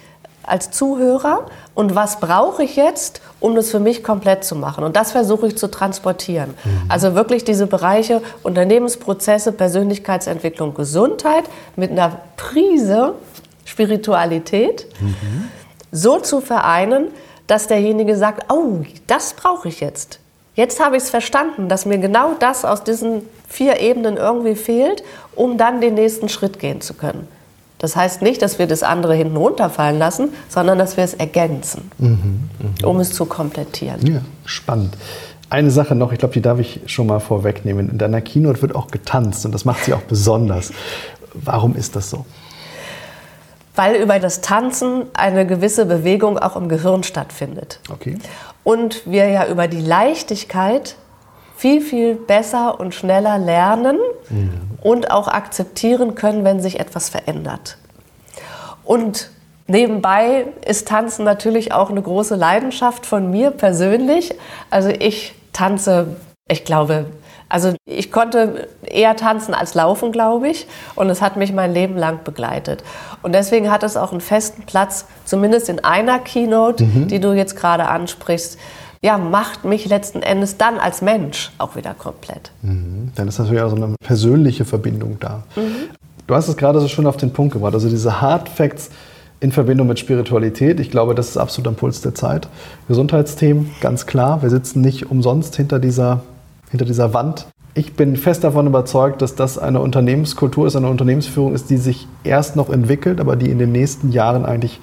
als 0.49 0.71
Zuhörer 0.71 1.47
und 1.75 1.95
was 1.95 2.21
brauche 2.21 2.65
ich 2.65 2.77
jetzt, 2.77 3.21
um 3.41 3.55
das 3.55 3.71
für 3.71 3.79
mich 3.79 4.03
komplett 4.03 4.45
zu 4.45 4.57
machen. 4.57 4.85
Und 4.85 4.97
das 4.97 5.13
versuche 5.13 5.49
ich 5.49 5.57
zu 5.57 5.71
transportieren. 5.71 6.51
Mhm. 6.65 6.83
Also 6.89 7.15
wirklich 7.15 7.45
diese 7.45 7.67
Bereiche 7.67 8.23
Unternehmensprozesse, 8.43 9.53
Persönlichkeitsentwicklung, 9.53 10.75
Gesundheit 10.75 11.45
mit 11.77 11.91
einer 11.91 12.21
Prise 12.37 13.15
Spiritualität 13.65 14.87
mhm. 15.01 15.49
so 15.93 16.19
zu 16.19 16.41
vereinen, 16.41 17.09
dass 17.47 17.67
derjenige 17.67 18.17
sagt, 18.17 18.51
oh, 18.53 18.83
das 19.07 19.35
brauche 19.35 19.69
ich 19.69 19.81
jetzt. 19.81 20.21
Jetzt 20.55 20.85
habe 20.85 20.97
ich 20.97 21.05
es 21.05 21.11
verstanden, 21.11 21.69
dass 21.69 21.87
mir 21.87 21.99
genau 21.99 22.35
das 22.39 22.65
aus 22.65 22.83
diesen 22.83 23.23
vier 23.47 23.79
Ebenen 23.81 24.17
irgendwie 24.17 24.57
fehlt, 24.57 25.05
um 25.37 25.57
dann 25.57 25.81
den 25.81 25.95
nächsten 25.95 26.29
Schritt 26.29 26.59
gehen 26.59 26.81
zu 26.81 26.95
können. 26.95 27.29
Das 27.79 27.95
heißt 27.95 28.23
nicht, 28.23 28.43
dass 28.43 28.59
wir 28.59 28.67
das 28.67 28.83
andere 28.83 29.15
hinten 29.15 29.37
runterfallen 29.37 29.99
lassen, 29.99 30.31
sondern 30.49 30.79
dass 30.79 30.97
wir 30.97 31.05
es 31.05 31.15
ergänzen, 31.15 31.91
mhm, 31.99 32.51
mh. 32.81 32.89
um 32.89 32.99
es 33.01 33.13
zu 33.13 33.25
komplettieren. 33.25 34.05
Ja, 34.05 34.21
spannend. 34.45 34.97
Eine 35.51 35.71
Sache 35.71 35.95
noch, 35.95 36.13
ich 36.13 36.19
glaube, 36.19 36.35
die 36.35 36.43
darf 36.43 36.59
ich 36.59 36.81
schon 36.87 37.07
mal 37.07 37.21
vorwegnehmen. 37.21 37.89
In 37.89 37.99
deiner 37.99 38.21
Keynote 38.21 38.61
wird 38.61 38.75
auch 38.75 38.89
getanzt 38.89 39.47
und 39.47 39.53
das 39.53 39.65
macht 39.65 39.85
sie 39.85 39.95
auch 39.95 40.03
besonders. 40.03 40.73
Warum 41.33 41.75
ist 41.75 41.97
das 41.97 42.11
so? 42.11 42.27
Weil 43.75 43.95
über 43.95 44.19
das 44.19 44.41
Tanzen 44.41 45.05
eine 45.15 45.47
gewisse 45.47 45.87
Bewegung 45.87 46.37
auch 46.37 46.57
im 46.57 46.69
Gehirn 46.69 47.05
stattfindet. 47.05 47.81
Okay. 47.91 48.19
Und 48.65 49.07
wir 49.07 49.29
ja 49.29 49.47
über 49.47 49.69
die 49.69 49.81
Leichtigkeit 49.81 50.97
viel, 51.57 51.81
viel 51.81 52.15
besser 52.15 52.79
und 52.79 52.95
schneller 52.95 53.39
lernen 53.39 53.99
mhm. 54.29 54.68
Und 54.81 55.11
auch 55.11 55.29
akzeptieren 55.29 56.15
können, 56.15 56.45
wenn 56.45 56.61
sich 56.61 56.81
etwas 56.81 57.09
verändert. 57.09 57.79
Und 58.85 59.31
nebenbei 59.67 60.47
ist 60.67 60.89
Tanzen 60.89 61.25
natürlich 61.25 61.73
auch 61.73 61.91
eine 61.91 62.03
große 62.03 62.37
Leidenschaft 62.37 63.07
von 63.07 63.31
mir 63.31 63.51
persönlich. 63.51 64.35
Also 64.71 64.89
ich 64.89 65.35
tanze, 65.53 66.17
ich 66.49 66.65
glaube, 66.65 67.07
also 67.49 67.75
ich 67.87 68.13
konnte 68.13 68.69
eher 68.83 69.17
tanzen 69.17 69.55
als 69.55 69.75
laufen, 69.75 70.13
glaube 70.13 70.49
ich. 70.49 70.67
Und 70.95 71.09
es 71.09 71.23
hat 71.23 71.37
mich 71.37 71.53
mein 71.53 71.73
Leben 71.73 71.97
lang 71.97 72.21
begleitet. 72.25 72.85
Und 73.23 73.33
deswegen 73.33 73.71
hat 73.71 73.83
es 73.83 73.97
auch 73.97 74.13
einen 74.13 74.21
festen 74.21 74.65
Platz, 74.65 75.07
zumindest 75.25 75.69
in 75.69 75.83
einer 75.83 76.19
Keynote, 76.19 76.85
mhm. 76.85 77.09
die 77.09 77.21
du 77.21 77.33
jetzt 77.33 77.57
gerade 77.57 77.89
ansprichst 77.89 78.59
ja, 79.03 79.19
macht 79.19 79.65
mich 79.65 79.87
letzten 79.87 80.23
Endes 80.23 80.57
dann 80.57 80.79
als 80.79 81.03
Mensch 81.03 81.53
auch 81.59 81.77
wieder 81.77 81.95
komplett. 81.95 82.51
Mhm. 82.63 83.11
Dann 83.15 83.29
ist 83.29 83.39
natürlich 83.39 83.63
auch 83.63 83.71
so 83.71 83.77
eine 83.77 83.95
persönliche 84.01 84.65
Verbindung 84.65 85.19
da. 85.21 85.45
Mhm. 85.57 85.91
Du 86.27 86.35
hast 86.35 86.49
es 86.49 86.57
gerade 86.57 86.81
so 86.81 86.89
schön 86.89 87.07
auf 87.07 87.17
den 87.17 87.33
Punkt 87.33 87.55
gebracht. 87.55 87.75
Also 87.75 87.89
diese 87.89 88.21
Hard 88.21 88.49
Facts 88.49 88.91
in 89.41 89.53
Verbindung 89.53 89.87
mit 89.87 89.99
Spiritualität. 89.99 90.81
Ich 90.81 90.91
glaube, 90.91 91.15
das 91.15 91.29
ist 91.29 91.37
absolut 91.37 91.69
am 91.69 91.75
Puls 91.77 92.01
der 92.01 92.15
Zeit. 92.15 92.49
Gesundheitsthemen, 92.89 93.71
ganz 93.81 94.07
klar. 94.07 94.43
Wir 94.43 94.51
sitzen 94.51 94.81
nicht 94.81 95.11
umsonst 95.11 95.55
hinter 95.57 95.79
dieser, 95.79 96.23
hinter 96.71 96.85
dieser 96.85 97.15
Wand. 97.15 97.47
Ich 97.75 97.95
bin 97.95 98.17
fest 98.17 98.43
davon 98.43 98.67
überzeugt, 98.67 99.23
dass 99.23 99.37
das 99.37 99.57
eine 99.57 99.81
Unternehmenskultur 99.81 100.67
ist, 100.67 100.75
eine 100.75 100.89
Unternehmensführung 100.89 101.55
ist, 101.55 101.71
die 101.71 101.77
sich 101.77 102.09
erst 102.25 102.57
noch 102.57 102.71
entwickelt, 102.71 103.21
aber 103.21 103.37
die 103.37 103.51
in 103.51 103.59
den 103.59 103.71
nächsten 103.71 104.11
Jahren 104.11 104.45
eigentlich 104.45 104.81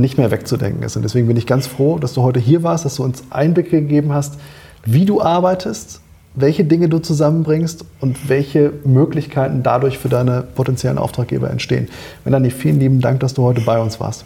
nicht 0.00 0.18
mehr 0.18 0.30
wegzudenken 0.30 0.82
ist. 0.82 0.96
Und 0.96 1.02
deswegen 1.02 1.26
bin 1.26 1.36
ich 1.36 1.46
ganz 1.46 1.66
froh, 1.66 1.98
dass 1.98 2.14
du 2.14 2.22
heute 2.22 2.40
hier 2.40 2.62
warst, 2.62 2.84
dass 2.84 2.96
du 2.96 3.04
uns 3.04 3.22
Einblicke 3.30 3.80
gegeben 3.80 4.12
hast, 4.12 4.38
wie 4.84 5.04
du 5.04 5.20
arbeitest, 5.20 6.00
welche 6.34 6.64
Dinge 6.64 6.88
du 6.88 6.98
zusammenbringst 6.98 7.84
und 8.00 8.28
welche 8.28 8.72
Möglichkeiten 8.84 9.62
dadurch 9.62 9.98
für 9.98 10.08
deine 10.08 10.42
potenziellen 10.42 10.98
Auftraggeber 10.98 11.50
entstehen. 11.50 11.88
Melanie, 12.24 12.50
vielen 12.50 12.80
lieben 12.80 13.00
Dank, 13.00 13.20
dass 13.20 13.34
du 13.34 13.42
heute 13.42 13.60
bei 13.60 13.80
uns 13.80 14.00
warst. 14.00 14.24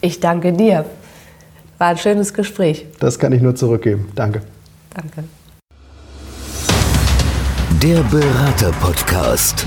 Ich 0.00 0.20
danke 0.20 0.52
dir. 0.52 0.84
War 1.78 1.88
ein 1.88 1.98
schönes 1.98 2.34
Gespräch. 2.34 2.86
Das 3.00 3.18
kann 3.18 3.32
ich 3.32 3.40
nur 3.40 3.54
zurückgeben. 3.54 4.08
Danke. 4.14 4.42
Danke. 4.94 5.24
Der 7.82 8.02
Berater-Podcast. 8.02 9.66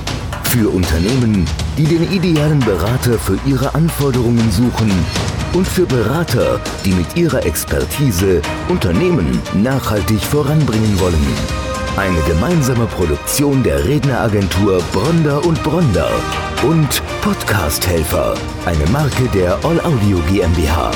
Für 0.51 0.67
Unternehmen, 0.67 1.45
die 1.77 1.85
den 1.85 2.11
idealen 2.11 2.59
Berater 2.59 3.17
für 3.17 3.39
ihre 3.45 3.73
Anforderungen 3.73 4.51
suchen 4.51 4.91
und 5.53 5.65
für 5.65 5.85
Berater, 5.85 6.59
die 6.83 6.91
mit 6.91 7.15
ihrer 7.15 7.45
Expertise 7.45 8.41
Unternehmen 8.67 9.41
nachhaltig 9.53 10.19
voranbringen 10.19 10.99
wollen. 10.99 11.25
Eine 11.95 12.19
gemeinsame 12.23 12.85
Produktion 12.87 13.63
der 13.63 13.85
Redneragentur 13.85 14.83
Bronder 14.91 15.41
und 15.45 15.63
Bronder 15.63 16.11
und 16.63 17.01
Podcast 17.21 17.87
Helfer, 17.87 18.33
eine 18.65 18.85
Marke 18.91 19.29
der 19.33 19.53
All 19.63 19.79
Audio 19.85 20.19
GmbH. 20.29 20.91